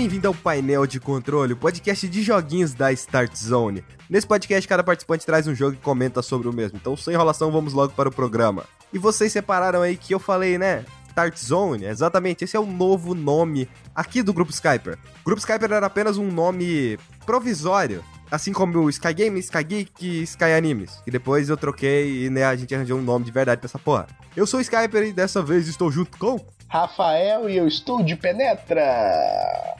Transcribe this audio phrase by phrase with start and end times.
[0.00, 3.84] bem-vindo ao Painel de Controle, o podcast de joguinhos da Start Zone.
[4.08, 6.78] Nesse podcast, cada participante traz um jogo e comenta sobre o mesmo.
[6.78, 8.64] Então, sem enrolação, vamos logo para o programa.
[8.94, 10.86] E vocês separaram aí que eu falei, né?
[11.08, 14.96] Start Zone, exatamente, esse é o novo nome aqui do Grupo Skyper.
[15.20, 19.92] O Grupo Skyper era apenas um nome provisório, assim como o Sky Game, Sky Geek
[20.00, 21.02] e Sky Animes.
[21.06, 23.78] E depois eu troquei e né, a gente arranjou um nome de verdade pra essa
[23.78, 24.06] porra.
[24.34, 26.40] Eu sou o Skyper e dessa vez estou junto com...
[26.72, 28.80] Rafael e eu estou de penetra!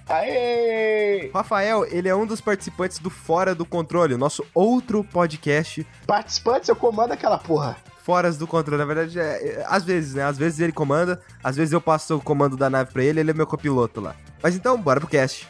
[0.09, 1.31] Aê!
[1.33, 6.75] Rafael, ele é um dos participantes do Fora do Controle, nosso outro podcast Participantes, eu
[6.75, 7.77] comando aquela porra.
[8.03, 8.77] Foras do Controle.
[8.81, 9.23] Na verdade, é,
[9.61, 10.25] é- às vezes, né?
[10.25, 13.31] Às vezes ele comanda, às vezes eu passo o comando da nave pra ele, ele
[13.31, 14.17] é meu copiloto lá.
[14.43, 15.47] Mas então, bora pro cast.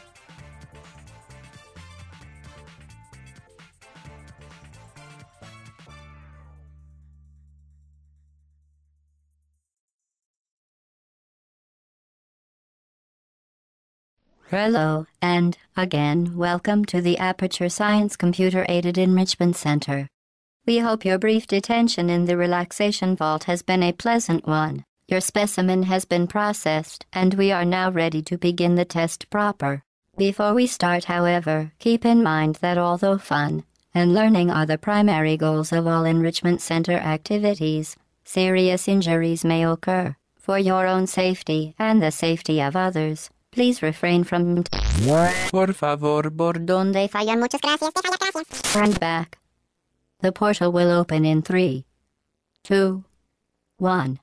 [14.51, 20.09] Hello, and again, welcome to the Aperture Science Computer Aided Enrichment Center.
[20.65, 24.83] We hope your brief detention in the relaxation vault has been a pleasant one.
[25.07, 29.83] Your specimen has been processed, and we are now ready to begin the test proper.
[30.17, 33.63] Before we start, however, keep in mind that although fun
[33.93, 40.17] and learning are the primary goals of all enrichment center activities, serious injuries may occur.
[40.37, 44.63] For your own safety and the safety of others, please refrain from
[45.51, 48.75] Por favor, bordón De falla, muchas gracias, de falla, gracias.
[48.75, 49.37] and back.
[50.21, 51.85] The portal will open in three,
[52.63, 53.03] two,
[53.79, 54.19] one.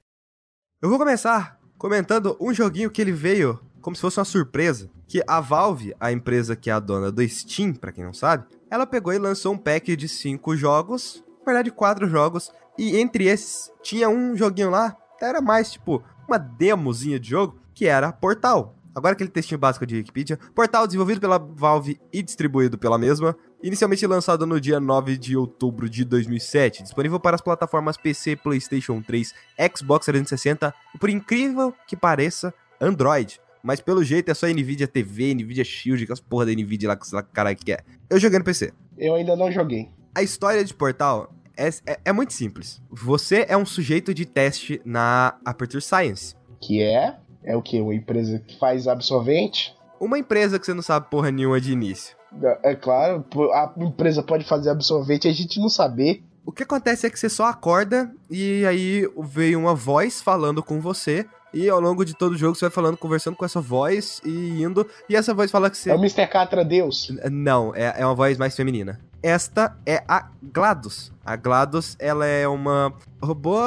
[0.80, 4.88] Eu vou começar comentando um joguinho que ele veio como se fosse uma surpresa.
[5.06, 8.44] Que a Valve, a empresa que é a dona do Steam, pra quem não sabe,
[8.70, 13.24] ela pegou e lançou um pack de cinco jogos, na verdade quatro jogos, e entre
[13.24, 18.74] esses tinha um joguinho lá, era mais tipo uma demozinha de jogo, que era Portal.
[18.98, 20.38] Agora aquele textinho básico de Wikipedia.
[20.54, 23.36] Portal desenvolvido pela Valve e distribuído pela mesma.
[23.62, 26.82] Inicialmente lançado no dia 9 de outubro de 2007.
[26.82, 29.32] Disponível para as plataformas PC, PlayStation 3,
[29.76, 33.40] Xbox 360 e, por incrível que pareça, Android.
[33.62, 37.14] Mas pelo jeito é só Nvidia TV, Nvidia Shield, aquelas porra da Nvidia lá que
[37.14, 37.80] lá que caralho que é.
[38.10, 38.72] Eu joguei no PC.
[38.96, 39.88] Eu ainda não joguei.
[40.14, 42.80] A história de Portal é, é, é muito simples.
[42.90, 46.34] Você é um sujeito de teste na Aperture Science.
[46.60, 47.16] Que é?
[47.42, 47.80] É o que?
[47.80, 49.74] Uma empresa que faz absorvente?
[50.00, 52.16] Uma empresa que você não sabe porra nenhuma de início.
[52.62, 56.22] É claro, a empresa pode fazer absorvente e a gente não saber.
[56.44, 60.80] O que acontece é que você só acorda e aí veio uma voz falando com
[60.80, 61.26] você.
[61.52, 64.62] E ao longo de todo o jogo você vai falando, conversando com essa voz e
[64.62, 64.86] indo.
[65.08, 65.90] E essa voz fala que você.
[65.90, 66.26] É o Mr.
[66.26, 67.10] Catra Deus.
[67.30, 69.00] Não, é, é uma voz mais feminina.
[69.22, 71.12] Esta é a GLaDOS.
[71.24, 73.58] A GLaDOS, ela é uma robô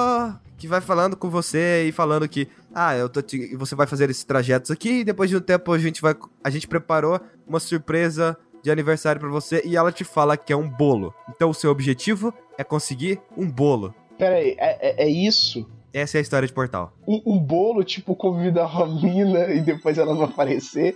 [0.58, 3.56] que vai falando com você e falando que, ah, eu tô te...
[3.56, 6.50] você vai fazer esses trajetos aqui e depois de um tempo a gente vai a
[6.50, 10.70] gente preparou uma surpresa de aniversário pra você e ela te fala que é um
[10.70, 11.14] bolo.
[11.30, 13.94] Então o seu objetivo é conseguir um bolo.
[14.18, 15.68] Pera aí, é, é- é isso?
[15.94, 16.94] Essa é a história de Portal.
[17.08, 20.96] Um, um bolo, tipo, convida uma mina e depois ela não aparecer?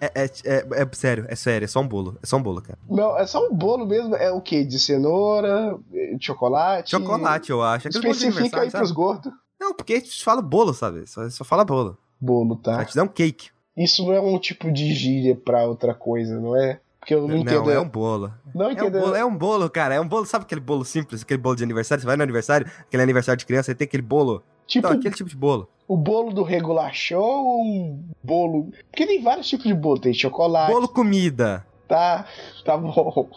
[0.00, 2.16] É, é, é, é sério, é sério, é só um bolo.
[2.22, 2.78] É só um bolo, cara.
[2.88, 4.14] Não, é só um bolo mesmo.
[4.16, 4.64] É o quê?
[4.64, 6.90] De cenoura, eh, de chocolate?
[6.90, 7.88] Chocolate, eu acho.
[7.88, 8.96] Aquele bolo de Especifica aí aniversário, pros sabe?
[8.96, 9.32] gordos.
[9.60, 11.06] Não, porque a gente fala bolo, sabe?
[11.06, 11.98] Só, só fala bolo.
[12.20, 12.76] Bolo, tá?
[12.76, 13.50] Vai te dar um cake.
[13.76, 16.80] Isso não é um tipo de gíria pra outra coisa, não é?
[16.98, 17.64] Porque eu não, entendo.
[17.64, 18.32] Não, é um bolo.
[18.54, 18.98] Não É um, entendo.
[19.00, 19.94] bolo, é um bolo, cara.
[19.94, 22.00] É um bolo, sabe aquele bolo simples, aquele bolo de aniversário?
[22.02, 24.42] Você vai no aniversário, aquele aniversário de criança, aí tem aquele bolo.
[24.66, 25.68] Tipo, Então, aquele tipo de bolo.
[25.88, 28.70] o bolo do regular show ou um bolo.
[28.90, 29.98] Porque tem vários tipos de bolo.
[29.98, 30.72] Tem chocolate.
[30.72, 31.66] Bolo comida.
[31.88, 32.26] Tá,
[32.64, 33.28] tá bom.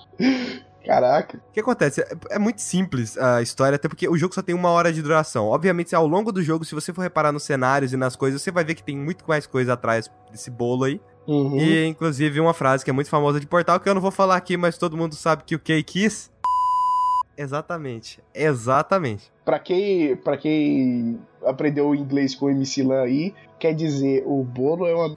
[0.86, 1.38] Caraca.
[1.38, 2.02] O que acontece?
[2.02, 5.02] É, é muito simples a história, até porque o jogo só tem uma hora de
[5.02, 5.48] duração.
[5.48, 8.52] Obviamente, ao longo do jogo, se você for reparar nos cenários e nas coisas, você
[8.52, 11.00] vai ver que tem muito mais coisa atrás desse bolo aí.
[11.26, 11.58] Uhum.
[11.58, 14.36] E, inclusive, uma frase que é muito famosa de Portal, que eu não vou falar
[14.36, 16.32] aqui, mas todo mundo sabe que o Kay quis.
[17.38, 18.22] Exatamente.
[18.34, 19.32] Exatamente.
[19.46, 24.86] Pra quem, pra quem aprendeu inglês com o MC Lan aí, quer dizer, o bolo
[24.86, 25.14] é uma.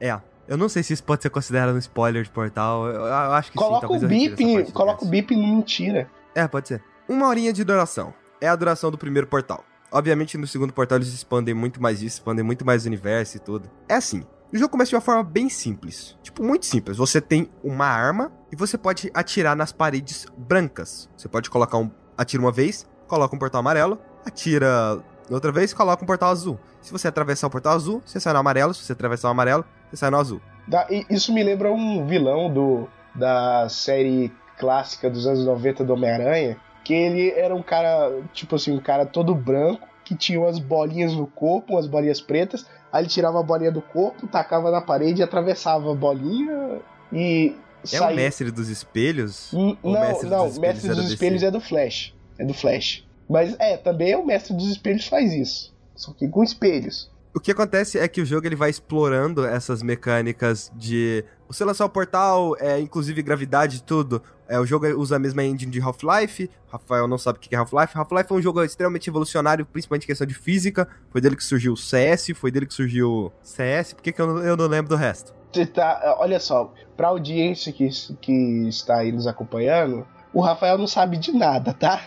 [0.00, 0.20] É.
[0.48, 2.86] Eu não sei se isso pode ser considerado um spoiler de Portal.
[2.86, 3.64] Eu, eu acho que sim.
[3.64, 6.10] Coloca talvez o do coloca o bip no mentira.
[6.34, 6.82] É, pode ser.
[7.08, 8.14] Uma horinha de duração.
[8.40, 9.64] É a duração do primeiro portal.
[9.90, 13.40] Obviamente, no segundo portal eles expandem muito mais isso, expandem muito mais o universo e
[13.40, 13.70] tudo.
[13.88, 14.24] É assim.
[14.52, 16.16] O jogo começa de uma forma bem simples.
[16.22, 16.96] Tipo, muito simples.
[16.96, 21.08] Você tem uma arma e você pode atirar nas paredes brancas.
[21.16, 21.90] Você pode colocar um.
[22.16, 26.58] Atira uma vez, coloca um portal amarelo, atira outra vez, coloca um portal azul.
[26.80, 28.74] Se você atravessar o portal azul, você sai no amarelo.
[28.74, 30.40] Se você atravessar o amarelo, você sai no azul.
[30.66, 36.56] Da- isso me lembra um vilão do da série clássica dos anos 90 do Homem-Aranha,
[36.82, 41.12] que ele era um cara, tipo assim, um cara todo branco, que tinha umas bolinhas
[41.12, 42.64] no corpo, umas bolinhas pretas.
[42.90, 46.80] Aí ele tirava a bolinha do corpo, tacava na parede, atravessava a bolinha
[47.12, 47.54] e.
[47.84, 48.12] É saía.
[48.12, 49.52] o mestre dos espelhos?
[49.52, 52.14] Ou Não, mestre não, dos o mestre dos espelhos é do Flash.
[52.38, 53.04] É do Flash.
[53.28, 55.74] Mas é, também o mestre dos espelhos faz isso.
[55.94, 57.10] Só que com espelhos.
[57.34, 61.86] O que acontece é que o jogo ele vai explorando essas mecânicas de você lançar
[61.86, 64.22] o portal, é, inclusive gravidade tudo.
[64.46, 66.50] É, o jogo usa a mesma engine de Half-Life.
[66.70, 67.96] Rafael não sabe o que é Half-Life.
[67.96, 70.86] Half-Life é um jogo extremamente evolucionário, principalmente em questão de física.
[71.10, 73.94] Foi dele que surgiu o CS, foi dele que surgiu CS.
[73.94, 75.32] Por que, que eu, não- eu não lembro do resto?
[75.72, 77.88] Tá, olha só, pra audiência que,
[78.20, 82.02] que está aí nos acompanhando, o Rafael não sabe de nada, tá?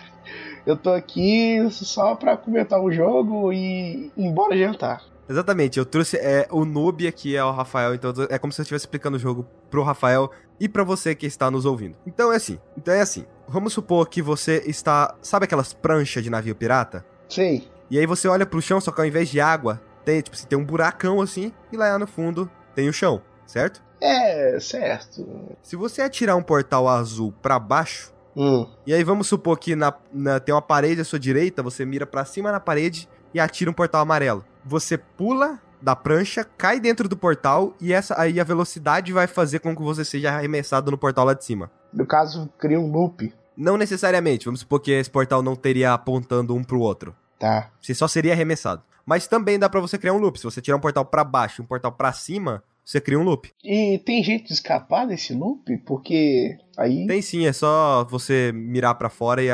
[0.66, 5.04] Eu tô aqui só pra comentar o jogo e ir embora jantar.
[5.28, 8.64] Exatamente, eu trouxe é, o noob aqui é o Rafael, então é como se eu
[8.64, 10.30] estivesse explicando o jogo pro Rafael
[10.60, 11.98] e pra você que está nos ouvindo.
[12.06, 13.26] Então é assim, então é assim.
[13.48, 17.06] Vamos supor que você está, sabe aquelas pranchas de navio pirata?
[17.30, 17.68] Sei.
[17.90, 20.48] E aí você olha pro chão, só que ao invés de água, tem tipo assim,
[20.48, 23.84] tem um buracão assim e lá no fundo tem o chão, certo?
[24.02, 25.28] É, certo.
[25.64, 29.94] Se você atirar um portal azul pra baixo, Hum, e aí vamos supor que na,
[30.12, 33.70] na- tem uma parede à sua direita, você mira pra cima na parede e atira
[33.70, 34.46] um portal amarelo.
[34.64, 39.60] Você pula da prancha, cai dentro do portal e essa aí a velocidade vai fazer
[39.60, 41.70] com que você seja arremessado no portal lá de cima.
[41.92, 43.34] no caso, cria um loop.
[43.58, 47.14] Não necessariamente, vamos supor que esse portal não teria apontando um pro outro.
[47.38, 47.72] Tá.
[47.82, 48.82] Você só seria arremessado.
[49.06, 50.38] Mas também dá pra você criar um loop.
[50.40, 53.24] Se você tirar um portal pra baixo e um portal pra cima, você cria um
[53.24, 53.52] loop.
[53.64, 55.78] E tem jeito de escapar desse loop?
[55.86, 57.06] Porque aí.
[57.06, 59.50] Tem sim, é só você mirar pra fora e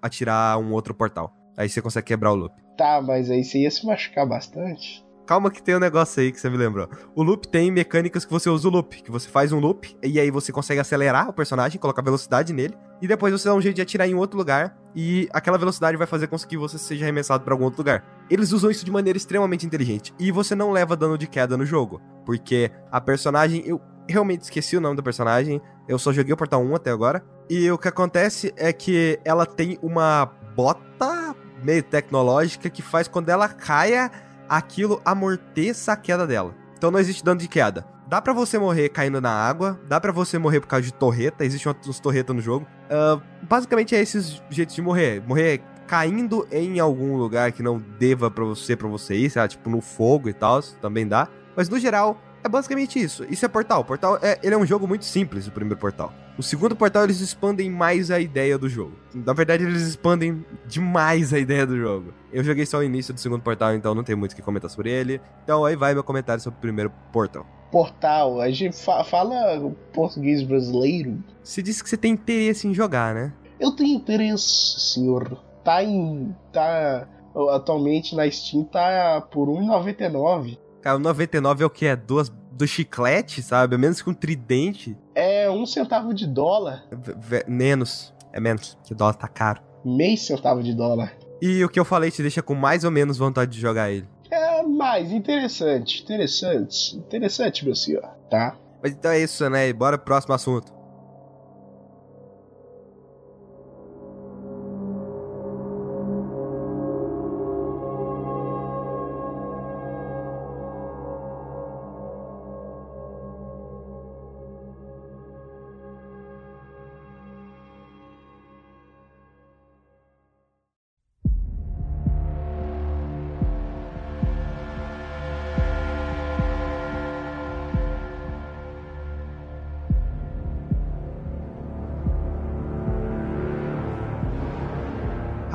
[0.00, 1.34] atirar um outro portal.
[1.56, 2.54] Aí você consegue quebrar o loop.
[2.80, 5.04] Tá, mas aí você ia se machucar bastante.
[5.26, 6.88] Calma que tem um negócio aí que você me lembrou.
[7.14, 10.18] O loop tem mecânicas que você usa o loop, que você faz um loop e
[10.18, 12.72] aí você consegue acelerar o personagem, colocar velocidade nele
[13.02, 16.06] e depois você dá um jeito de atirar em outro lugar e aquela velocidade vai
[16.06, 18.02] fazer com que você seja arremessado pra algum outro lugar.
[18.30, 21.66] Eles usam isso de maneira extremamente inteligente e você não leva dano de queda no
[21.66, 23.78] jogo, porque a personagem eu
[24.08, 27.22] realmente esqueci o nome da personagem, eu só joguei o Portal 1 até agora.
[27.50, 31.19] E o que acontece é que ela tem uma bota
[31.62, 34.10] meio tecnológica que faz quando ela caia,
[34.48, 36.54] aquilo amorteça a queda dela.
[36.76, 37.86] Então não existe dano de queda.
[38.08, 41.44] Dá pra você morrer caindo na água, dá pra você morrer por causa de torreta,
[41.44, 42.66] existem uns torretas no jogo.
[42.90, 45.22] Ah, basicamente é esses jeitos de morrer.
[45.24, 49.46] Morrer caindo em algum lugar que não deva pra você para você ir, sei lá,
[49.46, 51.28] tipo no fogo e tal, também dá.
[51.56, 53.24] Mas no geral, é basicamente isso.
[53.28, 53.84] Isso é Portal.
[53.84, 56.12] Portal é, ele é um jogo muito simples, o primeiro Portal.
[56.38, 58.92] O segundo Portal eles expandem mais a ideia do jogo.
[59.14, 62.14] Na verdade, eles expandem demais a ideia do jogo.
[62.32, 64.70] Eu joguei só o início do segundo Portal, então não tem muito o que comentar
[64.70, 65.20] sobre ele.
[65.44, 67.46] Então aí vai meu comentário sobre o primeiro Portal.
[67.70, 71.22] Portal, a gente fa- fala português brasileiro.
[71.42, 73.32] Você disse que você tem interesse em jogar, né?
[73.60, 75.38] Eu tenho interesse, senhor.
[75.62, 76.34] Tá em.
[76.52, 77.06] Tá.
[77.52, 80.58] Atualmente na Steam tá por R$1,99.
[80.82, 81.86] Cara, o 99 é o que?
[81.86, 83.74] É duas do chiclete, sabe?
[83.74, 84.96] É menos que um tridente.
[85.14, 86.84] É um centavo de dólar.
[86.90, 88.12] V- menos.
[88.32, 88.78] É menos.
[88.84, 89.60] Que dólar tá caro.
[89.84, 91.16] Meio centavo de dólar.
[91.40, 94.06] E o que eu falei te deixa com mais ou menos vontade de jogar ele.
[94.30, 98.56] É mais interessante, interessante, interessante, meu senhor, tá?
[98.82, 99.72] Mas então é isso, né?
[99.72, 100.72] Bora pro próximo assunto.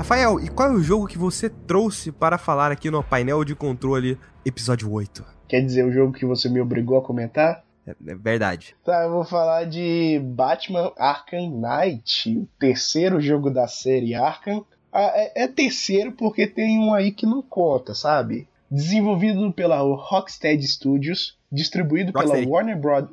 [0.05, 3.55] Rafael, e qual é o jogo que você trouxe para falar aqui no painel de
[3.55, 5.25] controle episódio 8?
[5.47, 7.63] Quer dizer, o jogo que você me obrigou a comentar?
[7.87, 8.75] É, é verdade.
[8.85, 14.63] Tá, eu vou falar de Batman Arkham Knight, o terceiro jogo da série Arkham.
[14.93, 18.47] Ah, é, é terceiro porque tem um aí que não conta, sabe?
[18.69, 22.43] Desenvolvido pela Rocksteady Studios, distribuído Rocksteady.
[22.43, 23.05] pela Warner Bros.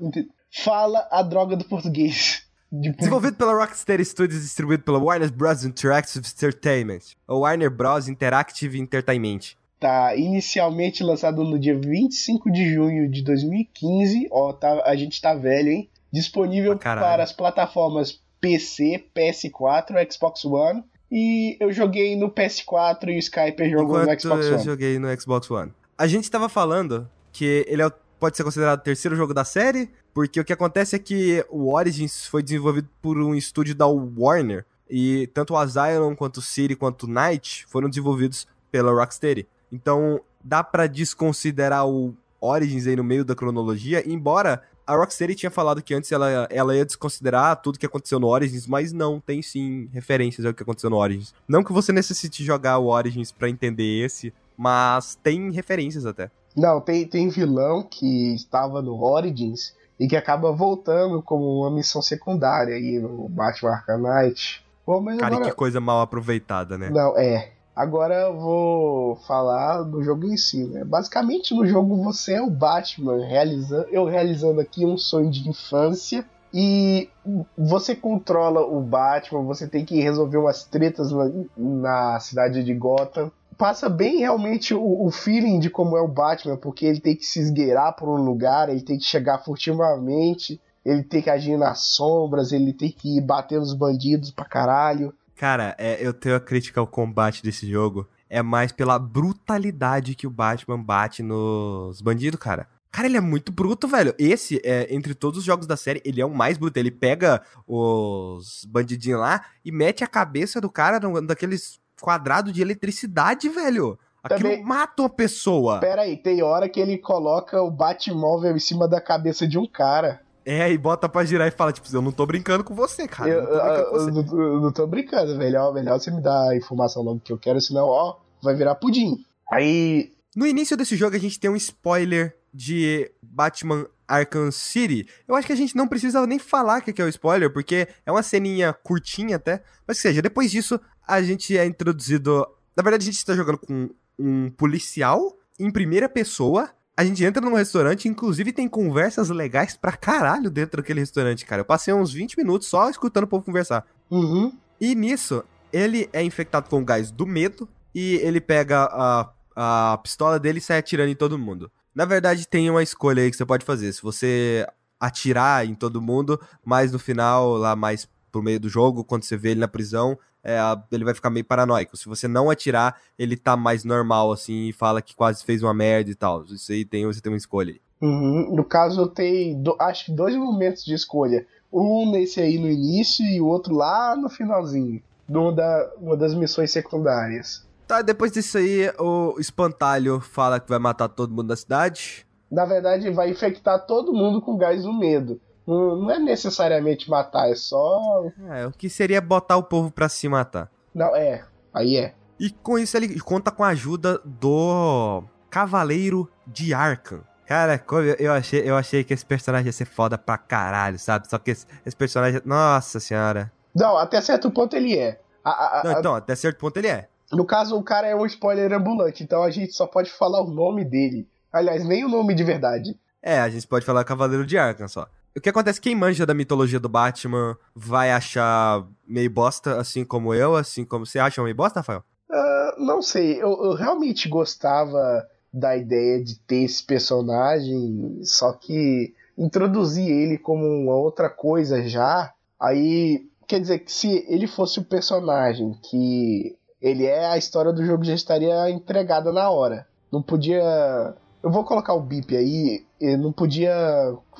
[0.51, 2.47] Fala a droga do português.
[2.73, 5.63] De Desenvolvido pela Rocksteady Studios e distribuído pela Warner Bros.
[5.65, 7.01] Interactive Entertainment.
[7.29, 8.09] Ou Warner Bros.
[8.09, 9.41] Interactive Entertainment.
[9.79, 14.29] Tá inicialmente lançado no dia 25 de junho de 2015.
[14.31, 15.89] Ó, tá, a gente tá velho, hein?
[16.11, 17.07] Disponível caralho.
[17.07, 20.83] para as plataformas PC, PS4, Xbox One.
[21.11, 24.65] E eu joguei no PS4 e o Skyper jogou no Enquanto Xbox eu One.
[24.65, 25.73] joguei no Xbox One.
[25.99, 29.45] A gente tava falando que ele é o- pode ser considerado o terceiro jogo da
[29.45, 33.85] série, porque o que acontece é que o Origins foi desenvolvido por um estúdio da
[33.89, 39.45] Warner, e tanto o Asylum, quanto o City, quanto o Night foram desenvolvidos pela Rocksteady.
[39.73, 45.51] Então, dá pra desconsiderar o Origins aí no meio da cronologia, embora a Rocksteady tinha
[45.51, 49.43] falado que antes ela, ela ia desconsiderar tudo que aconteceu no Origins, mas não, tem
[49.43, 51.35] sim referências ao que aconteceu no Origins.
[51.49, 56.31] Não que você necessite jogar o Origins pra entender esse, mas tem referências até.
[56.57, 62.03] Não, tem, tem vilão que estava no Origins e que acaba voltando como uma missão
[62.03, 64.65] secundária aí no Batman Arkham Knight.
[64.87, 65.51] Mas Cara, agora...
[65.51, 66.91] que coisa mal aproveitada, né?
[66.91, 67.53] Não, é.
[67.75, 70.85] Agora eu vou falar do jogo em si, né?
[70.85, 76.25] Basicamente no jogo você é o Batman, realizando, eu realizando aqui um sonho de infância.
[76.55, 77.09] E
[77.57, 83.33] você controla o Batman, você tem que resolver umas tretas na, na cidade de Gotham.
[83.59, 87.25] Passa bem realmente o, o, feeling de como é o Batman, porque ele tem que
[87.25, 91.81] se esgueirar por um lugar, ele tem que chegar furtivamente, ele tem que agir nas
[91.81, 95.15] sombras, ele tem que bater nos bandidos pra caralho.
[95.37, 98.07] Cara, é, eu tenho a crítica ao combate desse jogo.
[98.29, 102.67] É mais pela brutalidade que o Batman bate nos bandidos, cara.
[102.93, 104.15] Cara, ele é muito bruto, velho.
[104.19, 106.79] Esse, é, entre todos os jogos da série, ele é o mais bruto.
[106.79, 113.49] Ele pega os bandidinhos lá e mete a cabeça do cara daqueles quadrados de eletricidade,
[113.49, 113.99] velho.
[114.23, 115.81] Aquilo Também- mata uma pessoa.
[115.81, 119.67] Pera aí, tem hora que ele coloca o Batmóvel em cima da cabeça de um
[119.67, 120.21] cara.
[120.45, 123.31] É, e bota pra girar e fala, tipo, eu não tô brincando com você, cara.
[123.31, 124.35] eu, eu não tô você.
[124.35, 127.39] eu eu não tô brincando, melhor, melhor você me dar a informação logo que eu
[127.39, 129.25] quero, senão, ó, vai virar pudim.
[129.51, 135.07] Aí, No início desse jogo, a gente tem um spoiler de Batman Arkham City.
[135.27, 137.53] Eu acho que a gente não precisa nem falar o que que é o spoiler,
[137.53, 139.63] porque é uma ceninha curtinha até.
[139.87, 142.47] Mas que seja, depois disso, a gente é introduzido.
[142.77, 146.71] Na verdade, a gente está jogando com um policial em primeira pessoa.
[146.97, 151.63] A gente entra num restaurante, inclusive tem conversas legais pra caralho dentro daquele restaurante, cara.
[151.63, 153.87] Eu passei uns 20 minutos só escutando o povo conversar.
[154.11, 155.43] uhum, E nisso,
[155.73, 160.59] ele é infectado com o gás do medo e ele pega a, a pistola dele
[160.59, 161.71] e sai atirando em todo mundo.
[161.95, 163.93] Na verdade, tem uma escolha aí que você pode fazer.
[163.93, 164.67] Se você
[165.01, 169.37] atirar em todo mundo, mas no final, lá mais pro meio do jogo, quando você
[169.37, 170.59] vê ele na prisão, é,
[170.91, 171.97] ele vai ficar meio paranoico.
[171.97, 175.75] Se você não atirar, ele tá mais normal, assim, e fala que quase fez uma
[175.75, 176.45] merda e tal.
[176.45, 178.55] Isso aí tem, você tem uma escolha uhum.
[178.57, 181.47] No caso, tem, do- acho que dois momentos de escolha.
[181.73, 185.01] Um nesse aí no início e o outro lá no finalzinho.
[185.29, 187.65] De uma das missões secundárias.
[187.87, 192.27] Tá, depois disso aí, o espantalho fala que vai matar todo mundo da cidade.
[192.51, 195.41] Na verdade, vai infectar todo mundo com gás do medo.
[195.67, 198.27] Não, não é necessariamente matar, é só.
[198.51, 200.71] É, o que seria botar o povo pra se matar.
[200.95, 201.45] Não, é.
[201.73, 202.15] Aí é.
[202.39, 207.21] E com isso ele conta com a ajuda do Cavaleiro de Arkham.
[207.47, 207.81] Cara,
[208.19, 211.29] eu achei, eu achei que esse personagem ia ser foda pra caralho, sabe?
[211.29, 212.41] Só que esse, esse personagem.
[212.45, 213.53] Nossa senhora.
[213.75, 215.21] Não, até certo ponto ele é.
[215.45, 217.09] A- a- a- Não, então, até certo ponto ele é.
[217.31, 220.51] No caso, o cara é um spoiler ambulante, então a gente só pode falar o
[220.51, 221.27] nome dele.
[221.53, 222.99] Aliás, nem o nome de verdade.
[223.23, 225.07] É, a gente pode falar Cavaleiro de Arkham só.
[225.37, 230.35] O que acontece, quem manja da mitologia do Batman vai achar meio bosta, assim como
[230.35, 232.05] eu, assim como você acha meio bosta, Rafael?
[232.31, 239.15] Ah, não sei, eu, eu realmente gostava da ideia de ter esse personagem, só que
[239.37, 244.85] introduzir ele como uma outra coisa já, aí quer dizer que se ele fosse o
[244.85, 249.87] personagem que ele é, a história do jogo já estaria entregada na hora.
[250.11, 251.15] Não podia.
[251.43, 253.75] Eu vou colocar o bip aí, eu não podia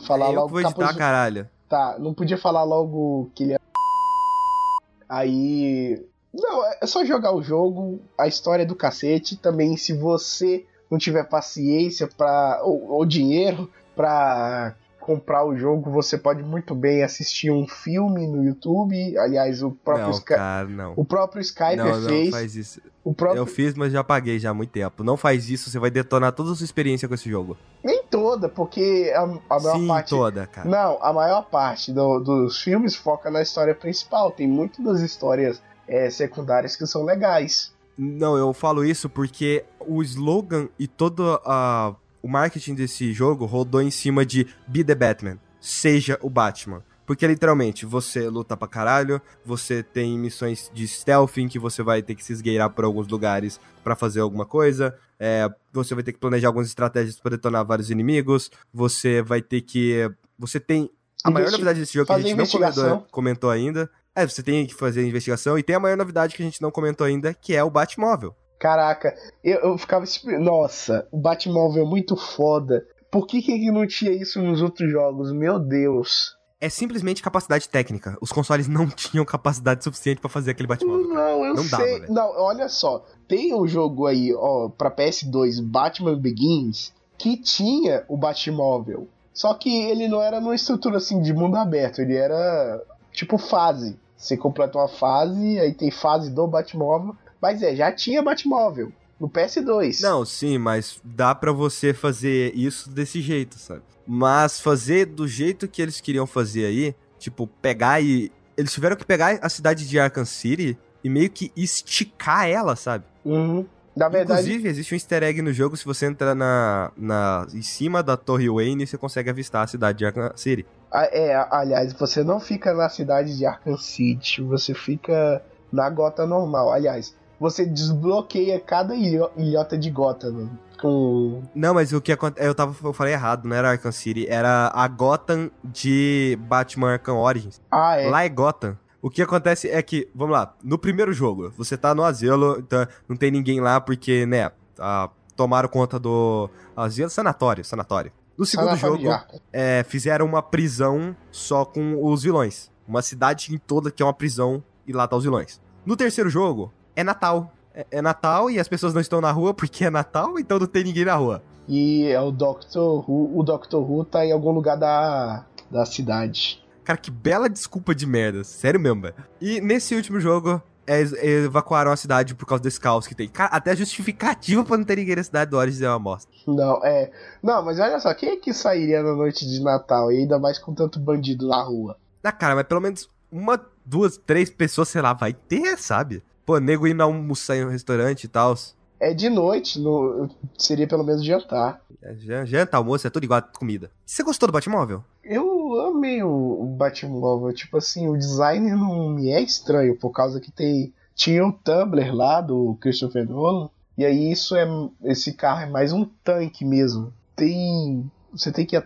[0.07, 1.49] falar é eu logo que vou editar, caralho.
[1.69, 3.59] Tá, não podia falar logo que ele é.
[5.09, 6.05] Aí.
[6.33, 9.37] Não, é só jogar o jogo, a história é do cacete.
[9.37, 16.17] Também, se você não tiver paciência pra, ou, ou dinheiro pra comprar o jogo, você
[16.17, 19.19] pode muito bem assistir um filme no YouTube.
[19.19, 20.93] Aliás, o próprio, Não, Sky, cara, não.
[20.97, 22.31] o próprio Skype Não, não fez.
[22.31, 22.81] faz isso.
[23.05, 25.03] O próprio, Eu fiz, mas já paguei já há muito tempo.
[25.03, 27.57] Não faz isso, você vai detonar toda a sua experiência com esse jogo.
[27.83, 29.23] Nem toda, porque a,
[29.57, 30.11] a maior Sim, parte.
[30.11, 30.69] toda, cara.
[30.69, 34.31] Não, a maior parte do- dos filmes foca na história principal.
[34.31, 37.73] Tem muitas das histórias é, secundárias que são legais.
[37.97, 43.81] Não, eu falo isso porque o slogan e todo a, o marketing desse jogo rodou
[43.83, 45.39] em cima de Be the Batman.
[45.61, 46.83] Seja o Batman.
[47.13, 52.01] Porque literalmente, você luta pra caralho, você tem missões de stealth em que você vai
[52.03, 56.15] ter que se esgueirar por alguns lugares pra fazer alguma coisa, é, você vai ter
[56.15, 60.11] que planejar algumas estratégias pra detonar vários inimigos, você vai ter que.
[60.39, 60.89] Você tem.
[61.23, 63.91] A maior Investi- novidade desse jogo que a fazer gente não comentou, comentou ainda.
[64.17, 66.63] É, você tem que fazer a investigação e tem a maior novidade que a gente
[66.63, 68.35] não comentou ainda, que é o Batmóvel.
[68.59, 69.15] Caraca,
[69.45, 70.07] eu, eu ficava.
[70.41, 72.87] Nossa, o Batmóvel é muito foda.
[73.11, 75.31] Por que, que não tinha isso nos outros jogos?
[75.31, 76.41] Meu Deus.
[76.65, 78.17] É simplesmente capacidade técnica.
[78.21, 81.09] Os consoles não tinham capacidade suficiente pra fazer aquele Batmóvel.
[81.09, 81.21] cara.
[81.21, 82.01] Não, eu Não dava, sei.
[82.01, 82.13] velho.
[82.13, 83.05] não, olha só.
[83.27, 89.09] Tem um jogo aí, ó, pra PS2, Batman Begins, que tinha o Batmóvel.
[89.35, 92.81] Só que ele não era numa estrutura assim de mundo aberto, ele era
[93.13, 93.99] tipo fase.
[94.17, 97.17] Você completa uma fase, aí tem fase do Batmóvel.
[97.41, 98.93] Mas é, já tinha Batmóvel
[99.23, 100.01] no PS2.
[100.03, 103.83] Não, sim, mas dá pra você fazer isso desse jeito, sabe?
[104.05, 108.33] Mas fazer do jeito que eles queriam fazer aí, tipo, pegar e.
[108.57, 113.05] Eles tiveram que pegar a cidade de Arkham City e meio que esticar ela, sabe?
[113.25, 113.65] Uhum.
[113.95, 117.61] Na verdade, Inclusive, existe um easter egg no jogo, se você entrar na, na, em
[117.63, 120.67] cima da Torre Wayne, você consegue avistar a cidade de Arkham City.
[120.91, 126.27] a- é, aliás, você não fica na cidade de Arkham City, você fica na Gota
[126.27, 126.73] normal.
[126.73, 130.49] Aliás, você desbloqueia cada ilho- ilhota de Gotham
[130.81, 132.47] com Não, mas o que acontece.
[132.47, 137.17] Eu, tava, eu falei errado, não era Arkham City, era a Gotham de Batman Arkham
[137.19, 137.61] Origins.
[137.71, 138.09] Ah, é.
[138.11, 138.77] Lá é Gotham.
[139.01, 142.87] O que acontece é que, vamos lá, no primeiro jogo, você tá no asilo, então
[143.09, 148.13] não tem ninguém lá porque, né, ah, tomaram conta do asilo, sanatório, sanatório.
[148.39, 152.71] No segundo Sanatório jogo, é, fizeram uma prisão só com os vilões.
[152.89, 155.61] Uma cidade em toda que é uma prisão e lá tá os vilões.
[155.85, 157.53] No terceiro jogo, é Natal.
[157.75, 160.67] É, é Natal e as pessoas não estão na rua porque é Natal, então não
[160.67, 161.43] tem ninguém na rua.
[161.69, 166.63] E é o Doctor Who, o Doctor Who tá em algum lugar da, da cidade.
[166.85, 168.43] Cara, que bela desculpa de merda.
[168.43, 169.15] Sério mesmo, velho.
[169.41, 171.01] E nesse último jogo, é,
[171.45, 173.29] evacuaram a cidade por causa desse caos que tem.
[173.29, 176.31] Cara, até a justificativa pra não ter ninguém na cidade do Origins é uma bosta.
[176.47, 177.11] Não, é.
[177.43, 180.59] Não, mas olha só, quem é que sairia na noite de Natal e ainda mais
[180.59, 181.97] com tanto bandido na rua?
[182.25, 186.23] Ah, cara, mas pelo menos uma, duas, três pessoas, sei lá, vai ter, sabe?
[186.53, 188.55] Pô, nego indo almoçar em um restaurante e tal.
[189.01, 190.29] É de noite, no,
[190.59, 191.81] seria pelo menos jantar.
[192.03, 193.91] É, jan- Janta, almoço, é tudo igual a comida.
[194.05, 195.03] Você gostou do Batmóvel?
[195.25, 200.41] Eu amei o, o Batmóvel, tipo assim, o design não me é estranho, por causa
[200.41, 200.93] que tem.
[201.15, 204.67] Tinha o Tumblr lá do Christopher Nolan, e aí isso é.
[205.05, 207.15] Esse carro é mais um tanque mesmo.
[207.35, 208.11] Tem.
[208.33, 208.79] Você tem que.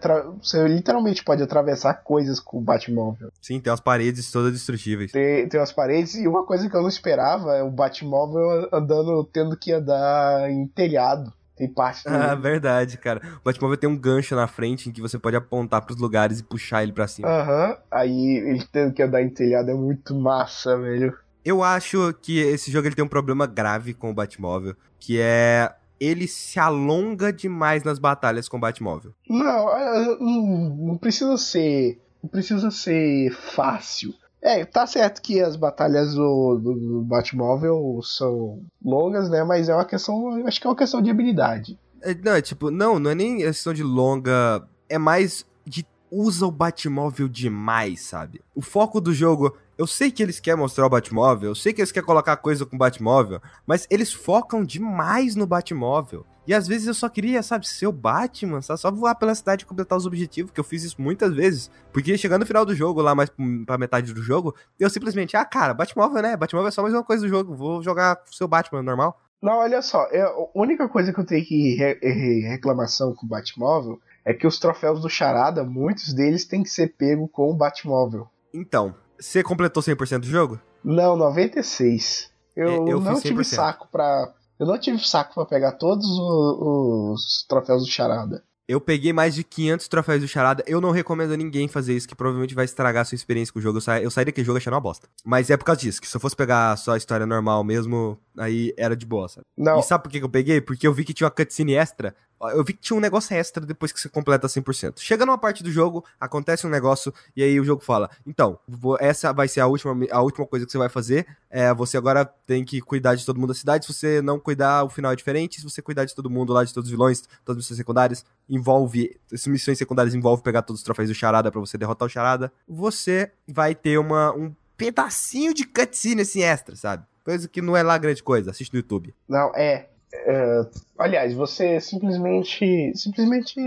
[0.43, 3.31] Você literalmente pode atravessar coisas com o Batmóvel.
[3.41, 5.13] Sim, tem umas paredes todas destrutíveis.
[5.13, 9.25] Tem, tem umas paredes, e uma coisa que eu não esperava é o Batmóvel andando,
[9.25, 11.33] tendo que andar em telhado.
[11.57, 12.11] Tem parte do.
[12.15, 13.23] Ah, verdade, cara.
[13.41, 16.43] O Batmóvel tem um gancho na frente em que você pode apontar pros lugares e
[16.43, 17.29] puxar ele pra cima.
[17.29, 21.17] Aham, aí ele tendo que andar em telhado é muito massa, velho.
[21.45, 25.73] Eu acho que esse jogo ele tem um problema grave com o Batmóvel, que é
[26.01, 29.13] ele se alonga demais nas batalhas com o Batmóvel.
[29.29, 32.01] Não, ah, não, não precisa ser.
[32.23, 34.15] Não precisa ser fácil.
[34.43, 39.43] É, tá certo que as batalhas do, do, do Batmóvel são longas, né?
[39.43, 40.47] Mas é uma questão.
[40.47, 41.79] Acho que é uma questão de habilidade.
[42.03, 46.47] É, Não, é tipo, não, não é nem questão de longa, é mais de usa
[46.47, 48.41] o Batmóvel demais, sabe?
[48.55, 51.81] O foco do jogo, eu sei que eles querem mostrar o Batmóvel, eu sei que
[51.81, 56.25] eles querem colocar coisa com o Batmóvel, mas eles focam demais no Batmóvel.
[56.47, 58.79] E às vezes eu só queria, sabe, ser o Batman, sabe?
[58.79, 61.69] só voar pela cidade e completar os objetivos, que eu fiz isso muitas vezes.
[61.93, 63.29] Porque chegando no final do jogo, lá mais
[63.67, 66.37] pra metade do jogo, eu simplesmente, ah, cara, Batmóvel, né?
[66.37, 69.21] Batmóvel é só mais uma coisa do jogo, vou jogar o seu Batman normal.
[69.43, 73.27] Não, olha só, é, a única coisa que eu tenho que re- re- reclamação com
[73.27, 77.51] o Batmóvel é que os troféus do Charada, muitos deles têm que ser pego com
[77.51, 78.29] o Batmóvel.
[78.55, 80.61] Então, você completou 100% do jogo?
[80.85, 82.31] Não, 96.
[82.57, 83.45] Eu, É, eu não tive 100%.
[83.45, 84.33] saco pra.
[84.59, 88.43] Eu não tive saco pra pegar todos o- os, troféus do Charada.
[88.69, 90.65] Eu peguei mais de 500 troféus do Charada.
[90.67, 93.61] Eu não recomendo a ninguém fazer isso, que provavelmente vai estragar a sua experiência com
[93.61, 93.77] o jogo.
[93.79, 94.01] Eu, sa...
[94.01, 95.07] eu saí daquele jogo achando uma bosta.
[95.25, 98.19] Mas é por causa disso, que se eu fosse pegar só a história normal mesmo,
[98.37, 99.45] aí era de boa, sabe?
[99.57, 100.61] Não, E sabe por que que eu peguei?
[100.61, 102.13] Porque eu vi que tinha uma cutscene extra.
[102.53, 105.01] Eu vi que tinha um negócio extra depois que você completa 100%.
[105.01, 108.59] Chega numa parte do jogo, acontece um negócio, e aí o jogo fala: Então,
[109.01, 111.27] essa vai ser a última, a última coisa que você vai fazer.
[111.51, 113.87] É, você agora tem que cuidar de todo mundo da cidade.
[113.87, 115.61] Se você não cuidar, o final é diferente.
[115.61, 118.25] Se você cuidar de todo mundo lá, de todos os vilões, todas as missões secundárias,
[118.49, 119.19] envolve.
[119.33, 122.53] Essas missões secundárias envolvem pegar todos os troféus do Charada pra você derrotar o Charada.
[122.69, 127.05] Você vai ter uma, um pedacinho de cutscene assim extra, sabe?
[127.25, 128.51] Coisa que não é lá grande coisa.
[128.51, 129.15] Assiste no YouTube.
[129.29, 129.89] não, é.
[130.27, 130.67] É,
[130.99, 132.93] aliás, você simplesmente.
[132.95, 133.59] Simplesmente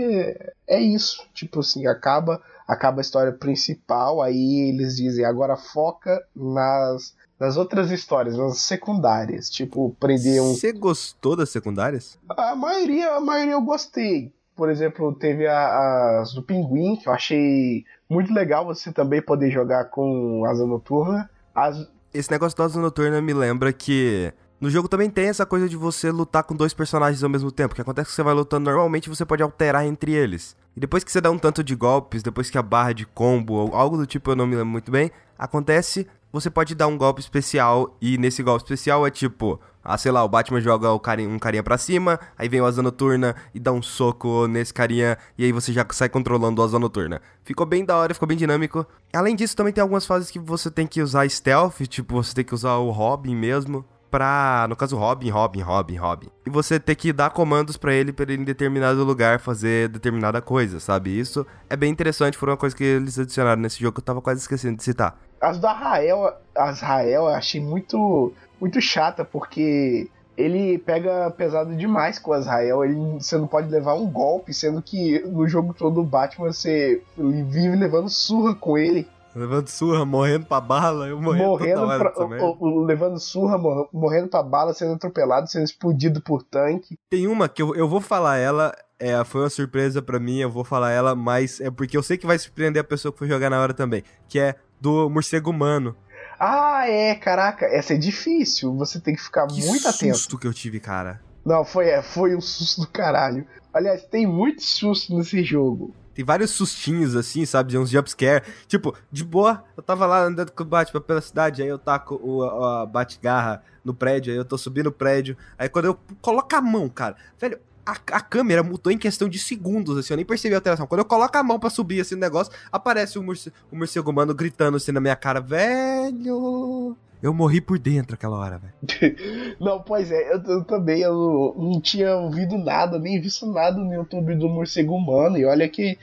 [0.68, 1.22] é isso.
[1.34, 7.90] Tipo assim, acaba, acaba a história principal, aí eles dizem, agora foca nas, nas outras
[7.90, 9.48] histórias, nas secundárias.
[9.50, 10.54] Tipo, prender um.
[10.54, 12.18] Você gostou das secundárias?
[12.28, 14.32] A maioria, a maioria eu gostei.
[14.56, 19.50] Por exemplo, teve a- as do Pinguim, que eu achei muito legal você também poder
[19.50, 21.30] jogar com Asa Noturna.
[21.54, 25.66] As, Esse negócio do Asa Noturna me lembra que No jogo também tem essa coisa
[25.66, 27.72] de você lutar com dois personagens ao mesmo tempo.
[27.72, 30.54] O que acontece que você vai lutando normalmente você pode alterar entre eles.
[30.76, 33.54] E depois que você dá um tanto de golpes, depois que a barra de combo
[33.54, 36.98] ou algo do tipo eu não me lembro muito bem, acontece, você pode dar um
[36.98, 41.00] golpe especial e nesse golpe especial é tipo, ah, sei lá, o Batman joga o
[41.00, 44.74] carinha, um carinha pra cima, aí vem o Asa Noturna e dá um soco nesse
[44.74, 47.22] carinha e aí você já sai controlando o Asa Noturna.
[47.44, 48.86] Ficou bem da hora, ficou bem dinâmico.
[49.10, 52.44] Além disso, também tem algumas fases que você tem que usar stealth, tipo, você tem
[52.44, 56.28] que usar o Robin mesmo pra, no caso, Robin, Robin, Robin, Robin.
[56.46, 60.40] E você ter que dar comandos pra ele pra ele em determinado lugar fazer determinada
[60.42, 61.18] coisa, sabe?
[61.18, 64.20] Isso é bem interessante, foi uma coisa que eles adicionaram nesse jogo que eu tava
[64.20, 65.18] quase esquecendo de citar.
[65.40, 72.18] As do Arrael, as Rael eu achei muito, muito chata, porque ele pega pesado demais
[72.18, 72.84] com as Rael.
[72.84, 77.02] Ele, você não pode levar um golpe, sendo que no jogo todo o Batman você
[77.16, 79.06] vive levando surra com ele.
[79.34, 84.28] Levando surra, morrendo pra bala, eu morrendo, morrendo pra- o- o- levando surra, mor- morrendo
[84.28, 86.96] pra bala, sendo atropelado, sendo explodido por tanque.
[87.08, 90.50] Tem uma que eu, eu vou falar ela, é, foi uma surpresa pra mim, eu
[90.50, 93.28] vou falar ela, mas é porque eu sei que vai surpreender a pessoa que for
[93.28, 95.94] jogar na hora também, que é do morcego humano.
[96.38, 98.74] Ah, é, caraca, essa é difícil.
[98.76, 100.16] Você tem que ficar Que muito atento.
[100.16, 101.20] susto que eu tive, cara.
[101.44, 103.46] Não, foi, é, foi um susto do caralho.
[103.72, 105.94] Aliás, tem muito susto nesse jogo.
[106.20, 107.78] Tem vários sustinhos assim, sabe?
[107.78, 108.44] Uns jumpscare.
[108.68, 112.20] Tipo, de boa, eu tava lá andando com o Batman pela cidade, aí eu taco
[112.22, 115.34] o, a, a Batgarra no prédio, aí eu tô subindo o prédio.
[115.56, 119.38] Aí quando eu coloco a mão, cara, velho, a, a câmera mudou em questão de
[119.38, 120.86] segundos, assim, eu nem percebi a alteração.
[120.86, 124.34] Quando eu coloco a mão pra subir assim negócio, aparece o, morce, o morcego humano
[124.34, 126.94] gritando assim na minha cara, velho.
[127.22, 129.16] Eu morri por dentro aquela hora, velho.
[129.60, 133.92] Não, pois é, eu, eu também eu não tinha ouvido nada, nem visto nada no
[133.92, 135.36] YouTube do Morcego Humano.
[135.36, 135.98] E olha que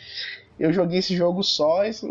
[0.59, 2.05] eu joguei esse jogo só esse,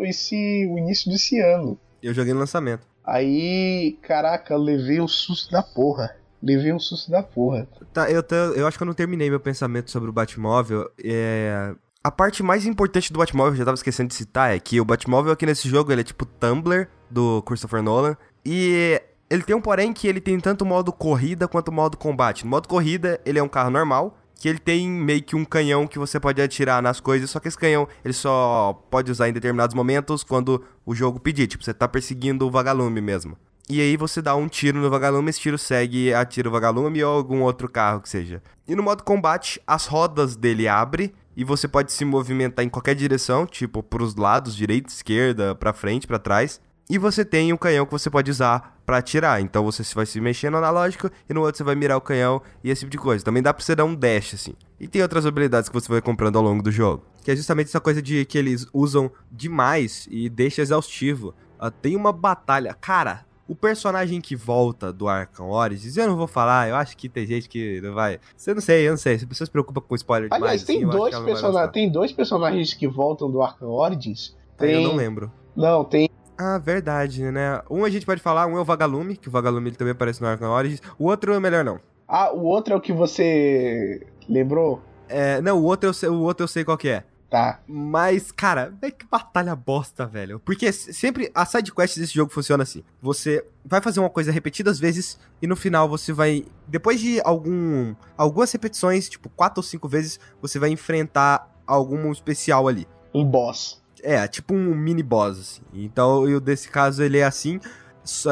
[0.67, 1.79] o início desse ano.
[2.03, 2.87] Eu joguei no lançamento.
[3.05, 6.17] Aí, caraca, levei um susto da porra.
[6.43, 7.67] Levei um susto da porra.
[7.93, 10.91] Tá, eu, tô- eu acho que eu não terminei meu pensamento sobre o Batmóvel.
[11.03, 11.73] É...
[12.03, 14.85] A parte mais importante do Batmóvel, eu já tava esquecendo de citar, é que o
[14.85, 18.17] Batmóvel aqui nesse jogo, ele é tipo Tumblr do Christopher Nolan.
[18.49, 22.45] E ele tem um porém que ele tem tanto modo corrida quanto modo combate.
[22.45, 25.85] No modo corrida, ele é um carro normal, que ele tem meio que um canhão
[25.85, 29.33] que você pode atirar nas coisas, só que esse canhão ele só pode usar em
[29.33, 33.37] determinados momentos quando o jogo pedir, tipo, você tá perseguindo o vagalume mesmo.
[33.69, 37.17] E aí você dá um tiro no vagalume, esse tiro segue, atira o vagalume ou
[37.17, 38.41] algum outro carro que seja.
[38.69, 42.95] E no modo combate, as rodas dele abrem e você pode se movimentar em qualquer
[42.95, 46.61] direção, tipo pros lados, direita, esquerda, pra frente, pra trás.
[46.89, 49.41] E você tem um canhão que você pode usar pra atirar.
[49.41, 52.41] Então você vai se mexendo no analógico e no outro você vai mirar o canhão
[52.63, 53.25] e esse tipo de coisa.
[53.25, 54.55] Também dá pra você dar um dash, assim.
[54.79, 57.03] E tem outras habilidades que você vai comprando ao longo do jogo.
[57.25, 61.35] Que é justamente essa coisa de que eles usam demais e deixa exaustivo.
[61.59, 62.73] Ah, tem uma batalha.
[62.75, 67.09] Cara, o personagem que volta do Arkham Origins, eu não vou falar, eu acho que
[67.09, 68.21] tem gente que não vai.
[68.37, 69.19] Você não sei, eu não sei.
[69.19, 70.43] Se a pessoa se preocupa com spoiler demais.
[70.43, 71.69] Aliás, tem, assim, dois gostar.
[71.69, 74.37] tem dois personagens que voltam do Arkham Origins.
[74.57, 74.83] Tem...
[74.83, 75.33] Eu não lembro.
[75.57, 76.09] Não, tem.
[76.39, 77.63] Ah, verdade, né?
[77.71, 80.21] Um a gente pode falar, um é o Vagalume, que o Vagalume ele também aparece
[80.21, 80.83] no Arkham Origins.
[80.99, 81.81] O outro é melhor não.
[82.07, 84.83] Ah, o outro é o que você lembrou?
[85.09, 87.05] É, não, o outro, eu sei, o outro eu sei qual que é.
[87.29, 87.61] Tá.
[87.67, 90.39] Mas, cara, é que batalha bosta, velho.
[90.39, 92.85] Porque sempre a side quest desse jogo funciona assim.
[93.03, 97.95] Você vai fazer uma coisa repetidas vezes e no final você vai, depois de algum
[98.17, 102.87] algumas repetições, tipo quatro ou cinco vezes, você vai enfrentar algum especial ali.
[103.13, 103.83] Um boss.
[104.07, 105.63] É, tipo um mini boss assim.
[105.75, 107.59] Então, eu desse caso ele é assim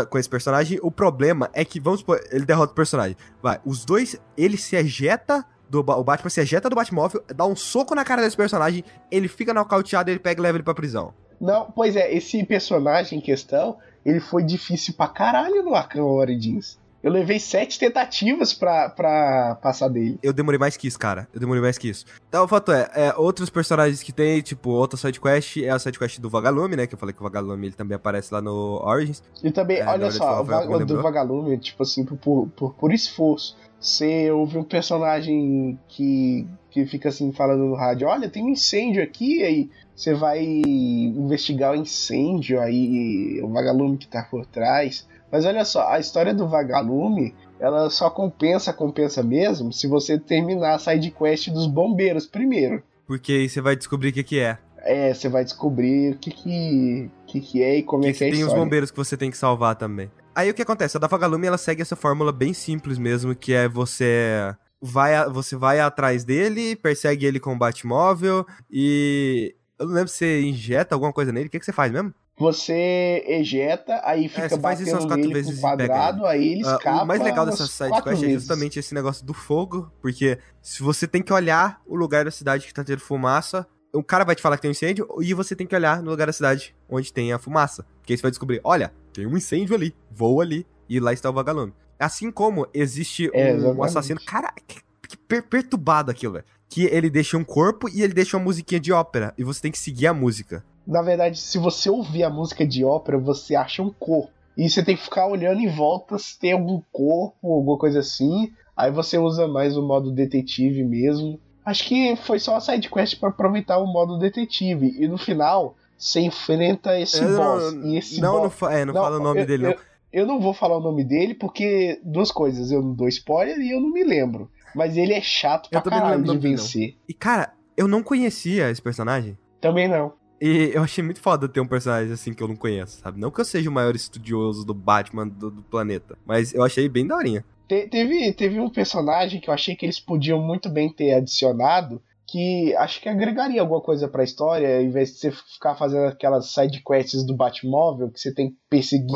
[0.08, 0.78] com esse personagem.
[0.80, 3.16] O problema é que vamos supor, ele derrota o personagem.
[3.42, 7.56] Vai, os dois, ele se ejeta do o Batman se ejeta do Batmóvel, dá um
[7.56, 11.12] soco na cara desse personagem, ele fica nocauteado, ele pega e leva ele pra prisão.
[11.40, 16.78] Não, pois é, esse personagem em questão, ele foi difícil pra caralho no Arkham Origins.
[17.04, 20.18] Eu levei sete tentativas pra, pra passar dele.
[20.22, 21.28] Eu demorei mais que isso, cara.
[21.34, 22.06] Eu demorei mais que isso.
[22.26, 26.18] Então, o fato é, é, outros personagens que tem, tipo, outra sidequest, é a sidequest
[26.18, 26.86] do Vagalume, né?
[26.86, 29.22] Que eu falei que o Vagalume ele também aparece lá no Origins.
[29.42, 31.02] E também, É, olha só, o va- do.
[31.02, 33.54] Vagalume, tipo assim, por, por, por, por esforço.
[33.78, 39.02] Você ouve um personagem que, que fica assim falando no rádio, olha, tem um incêndio
[39.02, 45.06] aqui, aí você vai investigar o incêndio, aí o vagalume que tá por trás.
[45.34, 50.76] Mas olha só, a história do vagalume, ela só compensa, compensa mesmo, se você terminar
[50.76, 52.84] a side quest dos bombeiros primeiro.
[53.04, 54.58] Porque aí você vai descobrir o que que é.
[54.78, 58.28] É, você vai descobrir o que que, que, que é e como é que é
[58.28, 60.08] a tem os bombeiros que você tem que salvar também.
[60.36, 60.96] Aí o que acontece?
[60.96, 65.56] A da Vagalume ela segue essa fórmula bem simples mesmo, que é você vai você
[65.56, 70.94] vai atrás dele, persegue ele com o Batmóvel e eu não lembro se você injeta
[70.94, 71.48] alguma coisa nele.
[71.48, 72.14] O que, que você faz mesmo?
[72.36, 77.04] Você ejeta, aí fica você faz isso umas quatro vezes quadrado, aí ele Ah, escapa
[77.04, 80.38] o mais legal dessa umas side quatro quest é justamente esse negócio do fogo, porque
[80.60, 84.24] se você tem que olhar o lugar da cidade que tá tendo fumaça, o cara
[84.24, 86.32] vai te falar que tem um incêndio e você tem que olhar no lugar da
[86.32, 87.86] cidade onde tem a fumaça.
[88.00, 91.30] Porque aí você vai descobrir, olha, tem um incêndio ali, voa ali e lá está
[91.30, 91.72] o vagalume.
[92.00, 93.84] Assim como existe É, um exatamente.
[93.84, 96.44] assassino, cara, que, que per- perturbado aquilo, velho.
[96.68, 99.70] Que ele deixa um corpo e ele deixa uma musiquinha de ópera e você tem
[99.70, 100.64] que seguir a música.
[100.86, 104.30] Na verdade, se você ouvir a música de ópera, você acha um corpo.
[104.56, 108.52] E você tem que ficar olhando em volta se tem algum corpo, alguma coisa assim.
[108.76, 111.40] Aí você usa mais o modo detetive mesmo.
[111.64, 114.94] Acho que foi só uma side quest pra aproveitar o modo detetive.
[115.02, 117.72] E no final, você enfrenta esse boss.
[117.74, 118.60] não, e esse não, boss...
[118.60, 119.70] não, é, não, fala o nome eu- dele, não.
[119.72, 119.78] eu-
[120.12, 123.72] Eu não vou falar o nome dele porque duas coisas, eu não dou spoiler e
[123.72, 124.48] eu não me lembro.
[124.72, 126.94] Mas ele é chato pra não caralho de vencer.
[127.08, 129.36] E cara, eu não conhecia esse personagem.
[129.60, 130.12] Também não.
[130.40, 133.18] E eu achei muito foda ter um personagem assim que eu não conheço, sabe?
[133.18, 136.88] Não que eu seja o maior estudioso do Batman do, do planeta, mas eu achei
[136.88, 137.44] bem daorinha.
[137.68, 142.02] Te- teve, teve um personagem que eu achei que eles podiam muito bem ter adicionado,
[142.26, 146.52] que acho que agregaria alguma coisa pra história, em vez de você ficar fazendo aquelas
[146.52, 149.14] side quests do Batmóvel, que você tem que perseguir.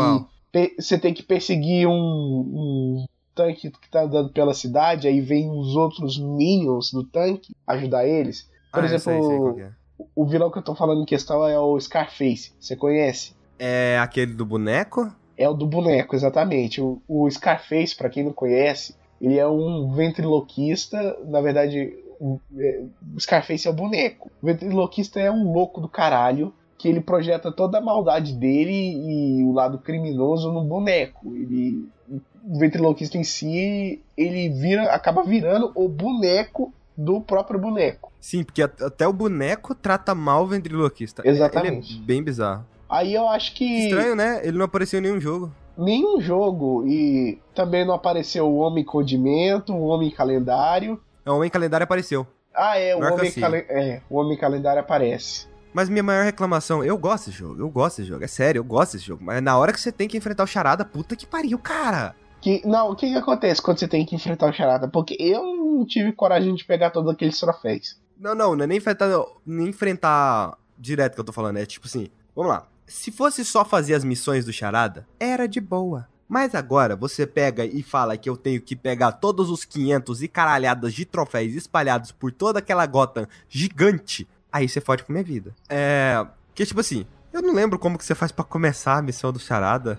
[0.50, 3.04] Pe- você tem que perseguir um, um
[3.34, 8.48] tanque que tá andando pela cidade, aí vem os outros minions do tanque ajudar eles.
[8.72, 9.22] Por Ah, eu exemplo, sei,
[9.56, 9.70] sei é.
[10.14, 12.52] O vilão que eu tô falando em questão é o Scarface.
[12.58, 13.34] Você conhece?
[13.58, 15.12] É aquele do boneco?
[15.36, 16.80] É o do boneco, exatamente.
[16.80, 21.16] O, o Scarface, pra quem não conhece, ele é um ventriloquista.
[21.26, 22.82] Na verdade, o, é,
[23.14, 24.30] o Scarface é o boneco.
[24.42, 29.44] O ventriloquista é um louco do caralho que ele projeta toda a maldade dele e
[29.44, 31.34] o lado criminoso no boneco.
[31.34, 31.88] Ele,
[32.44, 38.07] o ventriloquista em si, ele vira, acaba virando o boneco do próprio boneco.
[38.20, 41.22] Sim, porque at- até o boneco trata mal o ventriloquista.
[41.24, 41.92] É- Exatamente.
[41.94, 42.64] Ele é bem bizarro.
[42.88, 44.40] Aí eu acho que Estranho, né?
[44.42, 45.52] Ele não apareceu em nenhum jogo.
[45.76, 51.00] nenhum jogo e também não apareceu o Homem Condimento, o Homem Calendário.
[51.24, 52.26] É, O Homem Calendário apareceu.
[52.54, 53.40] Ah, é, o Homem, City.
[53.40, 55.46] Calen- é, o Homem Calendário aparece.
[55.72, 58.64] Mas minha maior reclamação, eu gosto desse jogo, eu gosto desse jogo, é sério, eu
[58.64, 59.22] gosto desse jogo.
[59.22, 62.16] Mas na hora que você tem que enfrentar o charada, puta que pariu, cara.
[62.40, 64.86] Que, não, o que, que acontece quando você tem que enfrentar o Charada?
[64.88, 67.98] Porque eu não tive coragem de pegar todos aqueles troféus.
[68.18, 69.08] Não, não, não é nem enfrentar,
[69.46, 72.66] nem enfrentar direto que eu tô falando, é tipo assim, vamos lá.
[72.86, 76.08] Se fosse só fazer as missões do charada, era de boa.
[76.28, 80.28] Mas agora você pega e fala que eu tenho que pegar todos os 500 e
[80.28, 85.54] caralhadas de troféus espalhados por toda aquela Gotham gigante, aí você fode com minha vida.
[85.68, 86.26] É.
[86.54, 89.38] Que tipo assim, eu não lembro como que você faz pra começar a missão do
[89.38, 89.98] charada.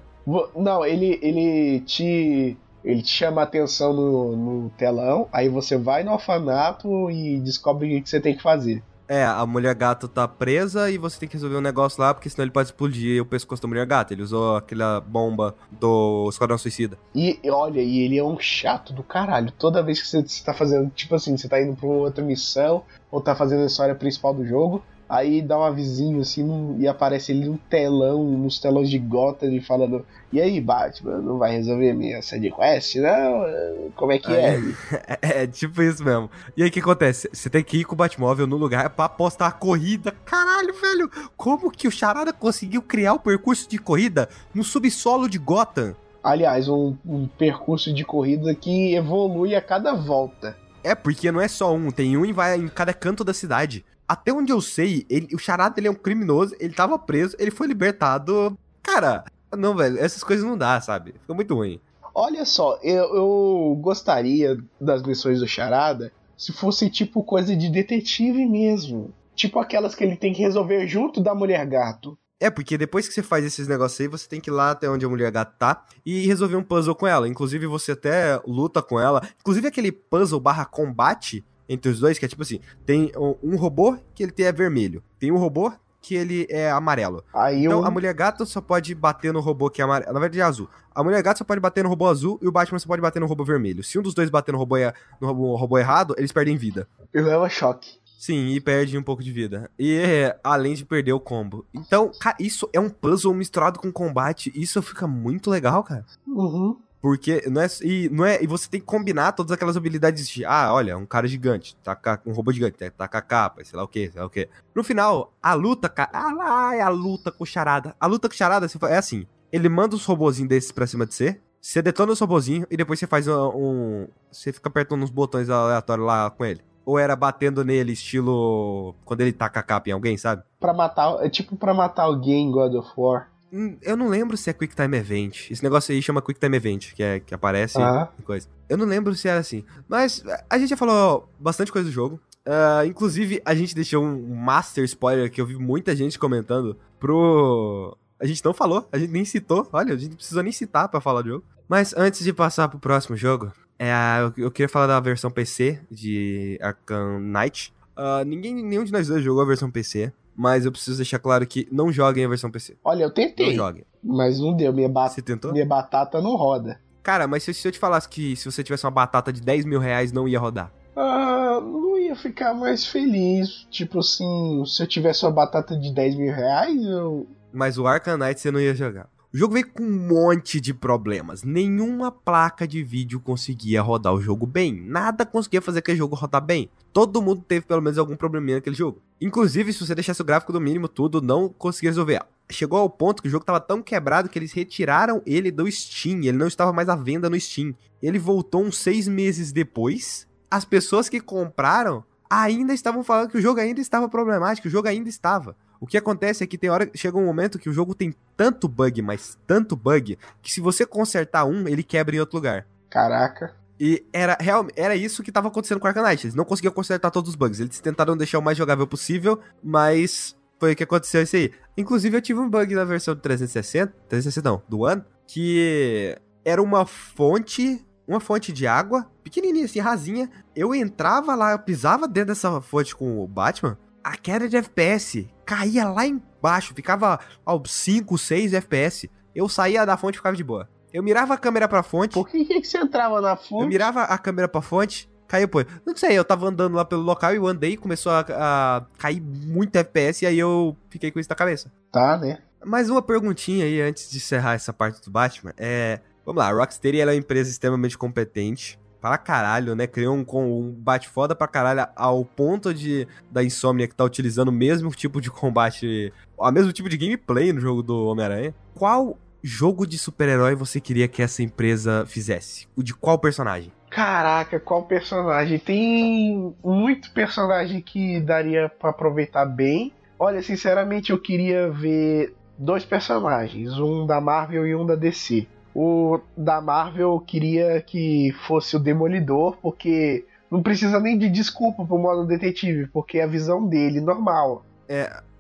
[0.55, 2.55] Não, ele, ele te.
[2.83, 7.97] Ele te chama a atenção no, no telão, aí você vai no orfanato e descobre
[7.97, 8.81] o que você tem que fazer.
[9.09, 12.29] É, a mulher gato tá presa e você tem que resolver um negócio lá, porque
[12.29, 14.13] senão ele pode explodir o pescoço da mulher gata.
[14.13, 16.95] Ele usou aquela bomba do Esquadrão Suicida.
[17.15, 19.51] E olha, e ele é um chato do caralho.
[19.51, 22.83] Toda vez que você, você tá fazendo, tipo assim, você tá indo pra outra missão,
[23.09, 26.87] ou tá fazendo a história principal do jogo, aí dá um avisinho assim num- e
[26.87, 31.91] aparece ele num telão, nos telões de Gotham, falando: E aí, Batman, não vai resolver
[31.93, 32.95] minha side quest?
[32.97, 33.91] Não?
[33.95, 34.59] Como é que é?
[35.21, 36.29] É, é tipo isso mesmo.
[36.55, 37.27] E aí o que acontece?
[37.33, 40.11] Você tem que ir com o Batmóvel no lugar pra apostar a corrida.
[40.23, 41.09] Caralho, velho!
[41.35, 45.95] Como que o Charada conseguiu criar o percurso de corrida no subsolo de Gotham?
[46.23, 50.55] Aliás, um, um percurso de corrida que evolui a cada volta.
[50.83, 53.83] É, porque não é só um, tem um e vai em cada canto da cidade.
[54.09, 57.51] Até onde eu sei, ele- o Charada ele é um criminoso, ele tava preso, ele
[57.51, 58.57] foi libertado.
[58.81, 59.23] Cara,
[59.55, 61.13] não, velho, essas coisas não dá, sabe?
[61.21, 61.79] Fica muito ruim.
[62.15, 68.47] Olha só, eu, eu gostaria das missões do Charada se fosse tipo coisa de detetive
[68.47, 69.13] mesmo.
[69.35, 72.17] Tipo aquelas que ele tem que resolver junto da mulher gato.
[72.41, 74.89] É, porque depois que você faz esses negócios aí, você tem que ir lá até
[74.89, 77.27] onde a mulher gata tá e resolver um puzzle com ela.
[77.27, 79.21] Inclusive, você até luta com ela.
[79.39, 83.97] Inclusive, aquele puzzle barra combate entre os dois, que é tipo assim: tem um- robô
[84.13, 87.23] que ele tem é vermelho, tem um robô que ele é amarelo.
[87.33, 87.85] Aí Então, eu.
[87.85, 90.13] a mulher gata só pode bater no robô que é amarelo.
[90.13, 90.67] Na verdade, é azul.
[90.95, 93.19] A mulher gata só pode bater no robô azul e o Batman só pode bater
[93.19, 93.83] no robô vermelho.
[93.83, 94.75] Se um dos dois bater no robô,
[95.21, 96.87] no robô, robô errado, eles perdem vida.
[97.13, 97.99] Eu levo choque.
[98.17, 99.69] Sim, e perde um pouco de vida.
[99.79, 101.65] E é, além de perder o combo.
[101.73, 104.51] Então, cara, isso é um puzzle misturado com combate.
[104.55, 106.05] Isso fica muito legal, cara.
[106.27, 106.77] Uhum.
[107.01, 110.43] Porque não é, e, não é, e você tem que combinar todas aquelas habilidades de,
[110.43, 113.83] ah, olha, um cara gigante, tá um robô gigante, tá com a capa, sei lá
[113.83, 114.49] o que, sei lá o que.
[114.75, 117.95] No final, a luta, cara, ah é a luta com charada.
[117.99, 121.39] A luta com charada é assim, ele manda uns robozinhos desses pra cima de você,
[121.61, 125.49] você detona os robozinhos e depois você faz um, um- você fica apertando uns botões
[125.49, 126.61] aleatórios lá com ele.
[126.85, 128.95] Ou era batendo nele, estilo.
[129.05, 130.41] Quando ele taca a capa em alguém, sabe?
[130.59, 131.23] Pra matar.
[131.23, 133.29] É tipo pra matar alguém em God of War.
[133.51, 135.49] Hum, Eu não lembro se é Quick Time Event.
[135.49, 138.09] Esse negócio aí chama Quick Time Event, que, é, que aparece Ah.
[138.23, 138.47] coisa.
[138.67, 139.63] Eu não lembro se era assim.
[139.87, 142.19] Mas eh, a gente já falou bastante coisa do jogo.
[142.45, 147.97] Ah, inclusive, a gente deixou um master spoiler que eu vi muita gente comentando pro.
[148.19, 149.67] A gente não falou, a gente nem citou.
[149.71, 151.45] Olha, a gente não precisou nem citar pra falar do jogo.
[151.67, 155.79] Mas antes de passar pro próximo jogo, é, eu, eu queria falar da versão PC
[155.89, 157.73] de Arkham Knight.
[157.95, 161.45] Ah, ninguém, nenhum de nós dois jogou a versão PC, mas eu preciso deixar claro
[161.45, 162.77] que não joguem a versão PC.
[162.81, 163.83] Olha, eu Não tentei, joguem.
[164.01, 164.71] mas não deu.
[164.71, 165.51] Minha, ba- Você tentou?
[165.51, 166.79] minha batata não roda.
[167.03, 169.65] Cara, mas se, se eu te falasse que se você tivesse uma batata de 10
[169.65, 170.71] mil reais, não ia rodar.
[170.95, 173.67] Ah, não ia ficar mais feliz.
[173.69, 177.27] Tipo assim, se eu tivesse uma batata de 10 mil reais, eu.
[177.51, 179.09] Mas o Knight você não ia jogar.
[179.31, 181.43] O jogo veio com um monte de problemas.
[181.43, 184.73] Nenhuma placa de vídeo conseguia rodar o jogo bem.
[184.73, 186.67] Nada conseguia fazer aquele jogo rodar bem.
[186.91, 189.03] Todo mundo teve pelo menos algum probleminha naquele jogo.
[189.21, 192.23] Inclusive, se você deixasse o gráfico do mínimo, tudo, não conseguia resolver.
[192.49, 196.23] Chegou ao ponto que o jogo tava tão quebrado que eles retiraram ele do Steam.
[196.23, 197.75] Ele não estava mais à venda no Steam.
[198.01, 200.27] Ele voltou uns seis meses depois.
[200.49, 204.67] As pessoas que compraram ainda estavam falando que o jogo ainda estava problemático.
[204.67, 205.55] O jogo ainda estava.
[205.79, 208.67] O que acontece é que tem hora, chega um momento que o jogo tem tanto
[208.67, 212.67] bug, mas tanto bug, que se você consertar um, ele quebra em outro lugar.
[212.89, 213.55] Caraca.
[213.79, 216.25] E era, real, era isso que tava acontecendo com Arkham Knight.
[216.25, 217.61] Eles não conseguiam consertar todos os bugs.
[217.61, 221.53] Eles tentaram deixar o mais jogável possível, mas foi o que aconteceu isso aí.
[221.77, 226.61] Inclusive, eu tive um bug na versão do 360, 360 não, do One, que era
[226.61, 230.29] uma fonte, uma fonte de água, pequenininha assim, rasinha.
[230.53, 235.27] Eu entrava lá, eu pisava dentro dessa fonte com o Batman, a queda de FPS
[235.45, 239.09] caía lá embaixo, ficava aos 5, 6 FPS.
[239.35, 240.69] Eu saía da fonte e ficava de boa.
[240.91, 243.67] Eu mirava a câmera pra fonte, Por que, que você entrava na eu fonte?
[243.67, 245.59] mirava a câmera pra fonte, caiu, pô.
[245.85, 249.21] Não sei, eu tava andando lá pelo local e eu andei, começou a, a cair
[249.21, 251.71] muito FPS e aí eu fiquei com isso na cabeça.
[251.91, 252.39] Tá, né?
[252.65, 255.53] Mais uma perguntinha aí antes de encerrar essa parte do Batman.
[255.57, 255.99] É.
[256.25, 258.79] Vamos lá, a Rocksteady é uma empresa extremamente competente.
[259.01, 259.87] Para caralho, né?
[259.87, 264.49] Criou um, um bate foda pra caralho ao ponto de da Insomnia que tá utilizando
[264.49, 268.53] o mesmo tipo de combate, o mesmo tipo de gameplay no jogo do Homem-Aranha.
[268.75, 272.67] Qual jogo de super-herói você queria que essa empresa fizesse?
[272.75, 273.71] O de qual personagem?
[273.89, 275.57] Caraca, qual personagem?
[275.57, 279.93] Tem muito personagem que daria pra aproveitar bem.
[280.17, 285.47] Olha, sinceramente, eu queria ver dois personagens, um da Marvel e um da DC.
[285.75, 291.97] O da Marvel queria que fosse o Demolidor, porque não precisa nem de desculpa pro
[291.97, 294.65] modo detetive, porque é a visão dele normal.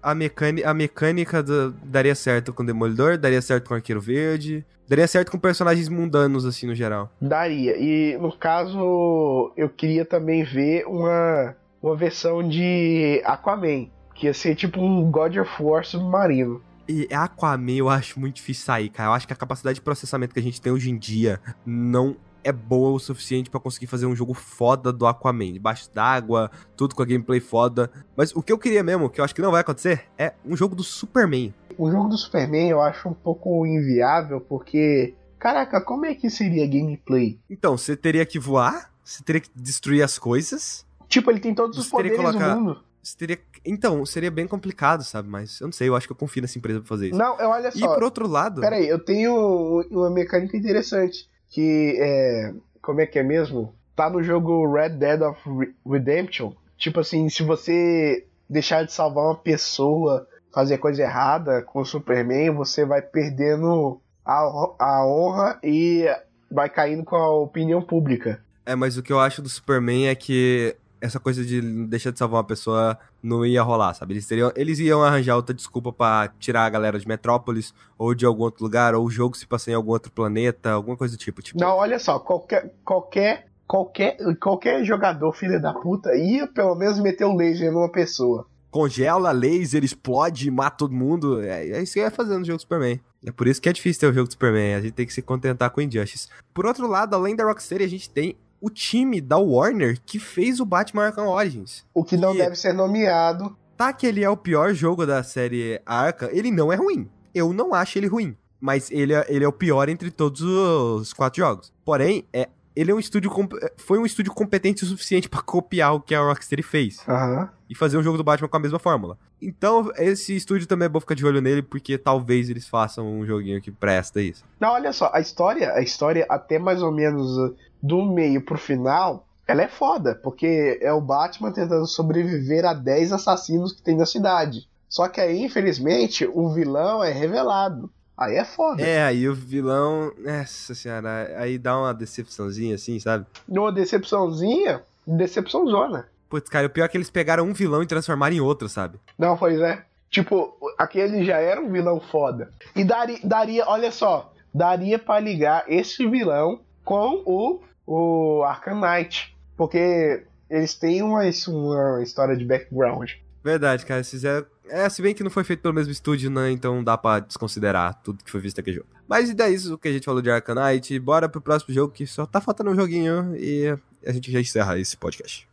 [0.01, 3.99] A, mecâni- a mecânica do- daria certo com o Demolidor, daria certo com o Arqueiro
[3.99, 7.11] Verde, daria certo com personagens mundanos, assim, no geral.
[7.19, 7.75] Daria.
[7.77, 14.55] E no caso, eu queria também ver uma, uma versão de Aquaman, que ia ser
[14.55, 16.61] tipo um God of War submarino.
[16.91, 19.09] E Aquaman eu acho muito difícil sair, cara.
[19.09, 22.17] Eu acho que a capacidade de processamento que a gente tem hoje em dia não
[22.43, 25.53] é boa o suficiente pra conseguir fazer um jogo foda do Aquaman.
[25.53, 27.91] Debaixo d'água, tudo com a gameplay foda.
[28.17, 30.55] Mas o que eu queria mesmo, que eu acho que não vai acontecer, é um
[30.57, 31.53] jogo do Superman.
[31.77, 35.13] O jogo do Superman eu acho um pouco inviável, porque.
[35.37, 37.39] Caraca, como é que seria a gameplay?
[37.49, 41.77] Então, você teria que voar, você teria que destruir as coisas, Tipo, ele tem todos
[41.77, 42.83] os poderes colocar- do mundo.
[43.17, 43.37] Teria...
[43.65, 45.27] Então, seria bem complicado, sabe?
[45.29, 47.17] Mas eu não sei, eu acho que eu confio nessa empresa pra fazer isso.
[47.17, 47.93] Não, eu- olha E só.
[47.93, 48.61] por outro lado...
[48.61, 51.29] Pera aí, eu tenho uma mecânica interessante.
[51.49, 52.53] Que é.
[52.81, 53.73] Como é que é mesmo?
[53.95, 56.53] Tá no jogo Red Dead of Re- Redemption.
[56.77, 62.51] Tipo assim, se você deixar de salvar uma pessoa, fazer coisa errada com o Superman,
[62.51, 64.35] você vai perdendo a,
[64.79, 66.05] a honra e
[66.51, 68.39] vai caindo com a opinião pública.
[68.65, 72.19] É, mas o que eu acho do Superman é que essa coisa de deixar de
[72.19, 74.13] salvar uma pessoa não ia rolar, sabe?
[74.13, 78.25] Eles, teriam, eles iam arranjar outra desculpa pra tirar a galera de Metrópolis ou de
[78.25, 81.19] algum outro lugar, ou o jogo se passa em algum outro planeta, alguma coisa do
[81.19, 81.41] tipo.
[81.41, 82.73] tipo Não, olha só, qualquer.
[82.83, 88.47] qualquer Qualquer, qualquer jogador filho da puta ia pelo menos meter o laser numa pessoa.
[88.71, 91.39] Congela, laser, explode, mata todo mundo.
[91.39, 92.99] É, é isso que ia fazer no jogo Superman.
[93.23, 94.73] É por isso que é difícil ter o jogo do Superman.
[94.73, 96.29] A gente tem que se contentar com Injustice.
[96.51, 100.59] Por outro lado, além da Rocksteady, a gente tem o time da Warner que fez
[100.59, 101.85] o Batman Arkham Origins.
[101.93, 103.55] O que não Que- deve ser nomeado.
[103.77, 107.09] Tá que ele é o pior jogo da série Arkham, ele não é ruim.
[107.33, 108.35] Eu não acho ele ruim.
[108.59, 111.71] Mas ele é, ele é o pior entre todos os quatro jogos.
[111.85, 113.31] Porém, é, ele é um estúdio
[113.77, 117.49] foi um estúdio competente o suficiente pra copiar o que a Rocksteady fez Aham.
[117.69, 119.17] e fazer um jogo do Batman com a mesma fórmula.
[119.41, 123.25] Então, esse estúdio também é bom ficar de olho nele, porque talvez eles façam um
[123.25, 124.43] joguinho que presta isso.
[124.59, 129.27] Não, olha só, a história, a história até mais ou menos do meio pro final,
[129.47, 134.05] ela é foda, porque é o Batman tentando sobreviver a 10 assassinos que tem na
[134.05, 134.67] cidade.
[134.87, 137.91] Só que aí, infelizmente, o vilão é revelado.
[138.17, 138.81] Aí é foda.
[138.81, 140.11] É, aí o vilão.
[140.17, 143.25] Nossa senhora, aí dá uma decepçãozinha assim, sabe?
[143.47, 146.07] Numa decepçãozinha, decepção zona.
[146.29, 148.99] Putz, cara, o pior é que eles pegaram um vilão e transformaram em outro, sabe?
[149.17, 149.83] Não, pois é.
[150.09, 152.51] Tipo, aquele já era um vilão foda.
[152.75, 159.35] E daria, daria olha só, daria pra ligar esse vilão com o, o Arkham Knight.
[159.57, 163.11] Porque eles têm uma, uma história de background.
[163.43, 164.45] Verdade, cara, eles fizeram.
[164.69, 166.51] É, se bem que não foi feito pelo mesmo estúdio, né?
[166.51, 168.87] Então dá pra desconsiderar tudo que foi visto aqui jogo.
[169.07, 170.99] Mas e daí isso que a gente falou de Knight.
[170.99, 173.75] Bora pro próximo jogo que só tá faltando um joguinho e
[174.05, 175.47] a gente já encerra esse podcast.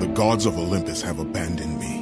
[0.00, 2.01] The gods of Olympus have abandoned me.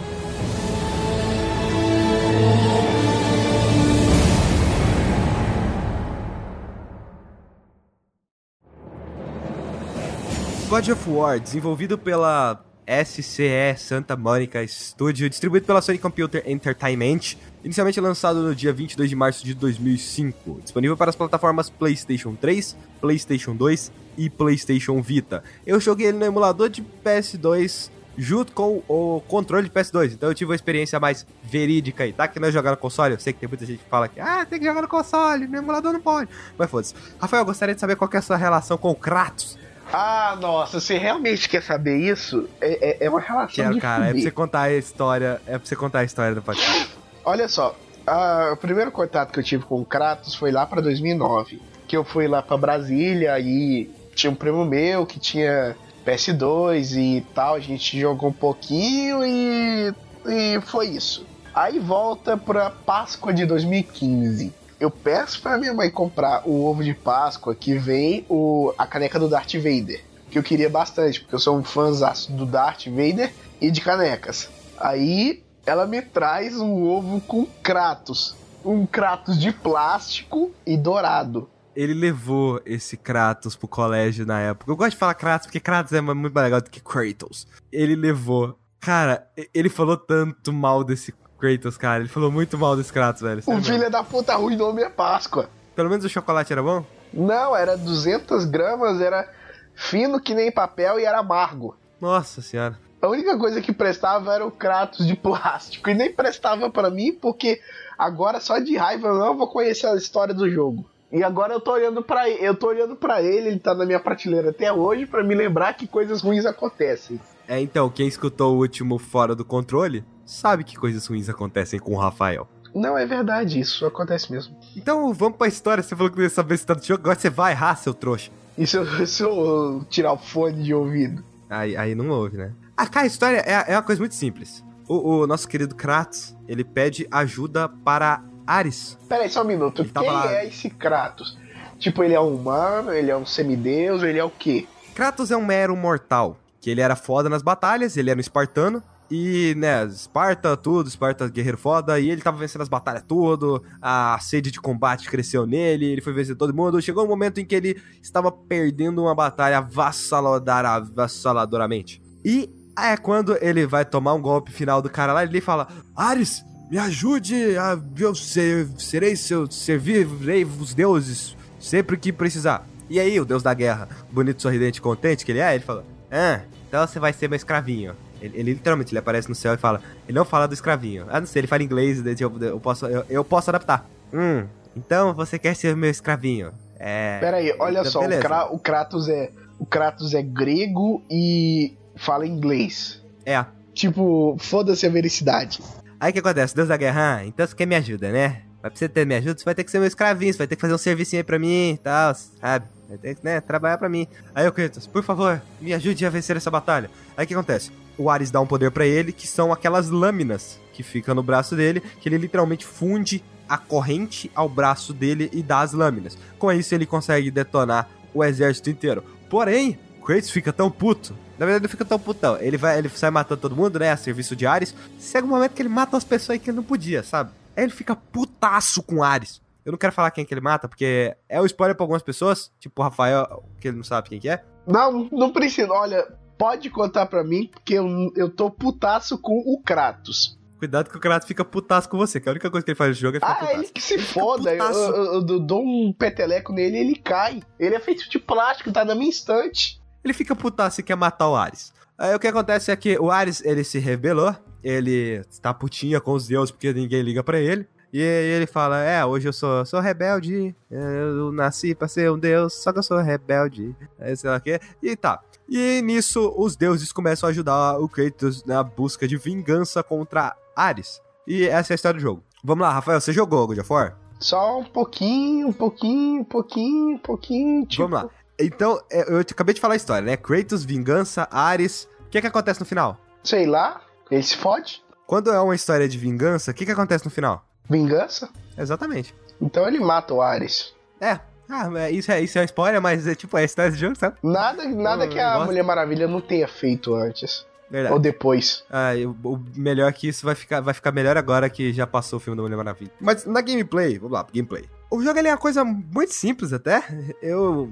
[10.71, 17.99] God of War, desenvolvido pela SCE Santa Monica Studio, distribuído pela Sony Computer Entertainment, inicialmente
[17.99, 23.53] lançado no dia 22 de março de 2005, disponível para as plataformas PlayStation 3, PlayStation
[23.53, 25.43] 2 e PlayStation Vita.
[25.67, 30.33] Eu joguei ele no emulador de PS2 junto com o controle de PS2, então eu
[30.33, 32.29] tive uma experiência mais verídica aí, tá?
[32.29, 34.21] Que não é jogar no console, eu sei que tem muita gente que fala que
[34.21, 36.95] ah, tem que jogar no console, no emulador não pode, mas foda-se.
[37.19, 39.59] Rafael, gostaria de saber qual é a sua relação com o Kratos.
[39.91, 42.49] Ah, nossa, você realmente quer saber isso?
[42.61, 45.57] É, é, é uma relação Quero, de cara, é pra você contar a história, é
[45.57, 46.89] pra você contar a história do podcast.
[47.25, 47.75] Olha só,
[48.07, 51.61] a- o primeiro contato que eu tive com o Kratos foi lá pra 2009.
[51.87, 55.75] Que eu fui lá pra Brasília e tinha um primo meu que tinha
[56.05, 57.55] PS2 e tal.
[57.55, 59.93] A gente jogou um pouquinho e,
[60.25, 61.25] e foi isso.
[61.53, 64.53] Aí volta pra Páscoa de 2015.
[64.81, 69.19] Eu peço pra minha mãe comprar o ovo de Páscoa que vem o, a caneca
[69.19, 70.03] do Darth Vader.
[70.31, 74.49] Que eu queria bastante, porque eu sou um fãzaço do Darth Vader e de canecas.
[74.79, 78.35] Aí ela me traz um ovo com Kratos.
[78.65, 81.47] Um Kratos de plástico e dourado.
[81.75, 84.71] Ele levou esse Kratos pro colégio na época.
[84.71, 87.47] Eu gosto de falar Kratos porque Kratos é muito mais legal do que Kratos.
[87.71, 88.57] Ele levou.
[88.79, 92.01] Cara, ele falou tanto mal desse Kratos, cara.
[92.01, 93.41] Ele falou muito mal desse Kratos, velho.
[93.45, 95.49] O filho da puta arruinou minha Páscoa.
[95.75, 96.85] Pelo menos o chocolate era bom?
[97.11, 99.27] Não, era 200 gramas, era
[99.73, 101.75] fino que nem papel e era amargo.
[101.99, 102.77] Nossa senhora.
[103.01, 105.89] A única coisa que prestava era o Kratos de plástico.
[105.89, 107.59] E nem prestava pra mim, porque
[107.97, 110.85] agora só de raiva eu não vou conhecer a história do jogo.
[111.11, 113.99] E agora eu tô olhando para eu tô olhando para ele, ele tá na minha
[113.99, 117.19] prateleira até hoje pra me lembrar que coisas ruins acontecem.
[117.51, 121.93] É, então, quem escutou o último Fora do Controle sabe que coisas ruins acontecem com
[121.93, 122.47] o Rafael.
[122.73, 124.55] Não é verdade, isso acontece mesmo.
[124.73, 125.83] Então, vamos pra história.
[125.83, 127.01] Você falou que não ia saber se tá do jogo.
[127.01, 128.31] Agora você vai errar, seu trouxa.
[128.57, 131.25] E se eu, se eu tirar o fone de ouvido?
[131.49, 132.53] Aí, aí não ouve, né?
[132.77, 134.63] Ah, cara, a história é, é uma coisa muito simples.
[134.87, 138.97] O, o nosso querido Kratos, ele pede ajuda para Ares.
[139.09, 139.81] Pera aí, só um minuto.
[139.81, 140.33] Ele Quem lá.
[140.35, 141.37] é esse Kratos?
[141.77, 144.65] Tipo, ele é um humano, ele é um semideus, ele é o quê?
[144.95, 148.81] Kratos é um mero mortal, que ele era foda nas batalhas, ele era um espartano,
[149.09, 154.17] e, né, Esparta, tudo, Esparta guerreiro foda, e ele tava vencendo as batalhas tudo, a
[154.21, 157.55] sede de combate cresceu nele, ele foi vencer todo mundo, chegou um momento em que
[157.55, 162.01] ele estava perdendo uma batalha avassaladoramente.
[162.23, 166.45] E é quando ele vai tomar um golpe final do cara lá, ele fala, Ares,
[166.69, 172.65] me ajude, a, eu ser, serei seu, servirei os deuses sempre que precisar.
[172.89, 176.41] E aí, o deus da guerra, bonito, sorridente, contente que ele é, ele fala: Ah,
[176.67, 177.95] então você vai ser meu escravinho.
[178.21, 181.05] Ele, ele literalmente ele aparece no céu e fala: Ele não fala do escravinho.
[181.09, 183.89] Ah, não sei, ele fala inglês, eu, eu, posso, eu, eu posso adaptar.
[184.13, 184.45] Hum,
[184.75, 186.51] então você quer ser meu escravinho.
[186.77, 187.19] É.
[187.19, 188.19] Pera aí, olha então, só, o.
[188.19, 193.01] Kra- o Kratos é o Kratos é grego e fala inglês.
[193.25, 193.45] É.
[193.73, 195.59] Tipo, foda-se a vericidade.
[195.99, 196.55] Aí o que acontece?
[196.55, 198.41] Deus da guerra, ah, então você quer me ajuda, né?
[198.61, 200.55] Pra você ter me ajuda, você vai ter que ser meu escravinho, você vai ter
[200.55, 202.65] que fazer um servicinho aí pra mim e tal, sabe?
[202.87, 204.07] Vai ter que, né, trabalhar pra mim.
[204.35, 206.89] Aí o Kratos, por favor, me ajude a vencer essa batalha.
[207.17, 207.71] Aí o que acontece?
[207.97, 211.55] O Ares dá um poder pra ele, que são aquelas lâminas que ficam no braço
[211.55, 216.17] dele, que ele literalmente funde a corrente ao braço dele e dá as lâminas.
[216.37, 219.03] Com isso ele consegue detonar o exército inteiro.
[219.29, 221.15] Porém, Kratos fica tão puto.
[221.39, 222.37] Na verdade, não fica tão putão.
[222.39, 223.91] Ele vai, ele sai matando todo mundo, né?
[223.91, 224.75] A serviço de Ares.
[224.99, 227.31] Chega um momento que ele mata as pessoas que ele não podia, sabe?
[227.55, 229.41] Aí ele fica putaço com Ares.
[229.65, 232.51] Eu não quero falar quem que ele mata, porque é o spoiler pra algumas pessoas,
[232.59, 234.43] tipo o Rafael, que ele não sabe quem que é.
[234.65, 235.71] Não, não precisa.
[235.71, 240.39] Olha, pode contar pra mim, porque eu, eu tô putaço com o Kratos.
[240.57, 242.89] Cuidado que o Kratos fica putaço com você, que a única coisa que ele faz
[242.89, 243.59] no jogo é ficar Ah, putaço.
[243.59, 244.53] ele que se Ele foda.
[244.55, 247.41] Eu, eu- eu dou um peteleco nele e ele cai.
[247.59, 249.79] Ele é feito de plástico, tá na minha estante.
[250.03, 251.71] Ele fica putaço e quer matar o Ares.
[252.01, 256.13] Aí o que acontece é que o Ares, ele se rebelou, ele tá putinha com
[256.13, 257.67] os deuses porque ninguém liga pra ele.
[257.93, 262.53] E ele fala, é, hoje eu sou, sou rebelde, eu nasci pra ser um deus,
[262.53, 263.75] só que eu sou rebelde,
[264.15, 265.21] sei lá o quê, e tá.
[265.47, 271.01] E nisso, os deuses começam a ajudar o Kratos na busca de vingança contra Ares.
[271.27, 272.23] E essa é a história do jogo.
[272.43, 273.95] Vamos lá, Rafael, você jogou God of War?
[274.19, 277.65] Só um pouquinho, um pouquinho, um pouquinho, um pouquinho.
[277.67, 278.09] Tipo, Vamos lá.
[278.39, 280.17] Então, é, eu acabei de falar a história, né?
[280.17, 281.87] Kratos, vingança, Ares.
[282.07, 282.97] O que que acontece no final?
[283.23, 284.83] Sei lá, ele se fode.
[285.05, 287.45] Quando é uma história de vingança, o que, que acontece no final?
[287.69, 288.29] Vingança.
[288.57, 289.13] Exatamente.
[289.41, 290.73] Então ele mata o Ares.
[290.99, 291.19] É.
[291.49, 293.77] Ah, é, isso, é, isso é uma spoiler, mas é tipo, é a história do
[293.77, 294.15] jogo, sabe?
[294.23, 295.45] Nada, nada Eu- que eu a gosto.
[295.47, 297.45] Mulher Maravilha não tenha feito antes.
[297.69, 297.93] Verdade.
[297.93, 298.63] Ou depois.
[298.69, 298.91] Ah,
[299.23, 302.17] o, o melhor é que isso vai ficar, vai ficar melhor agora que já passou
[302.17, 302.91] o filme da Mulher Maravilha.
[302.99, 304.63] Mas na gameplay, vamos lá, gameplay.
[304.91, 306.83] O jogo ele é uma coisa muito simples até.
[307.23, 307.71] Eu.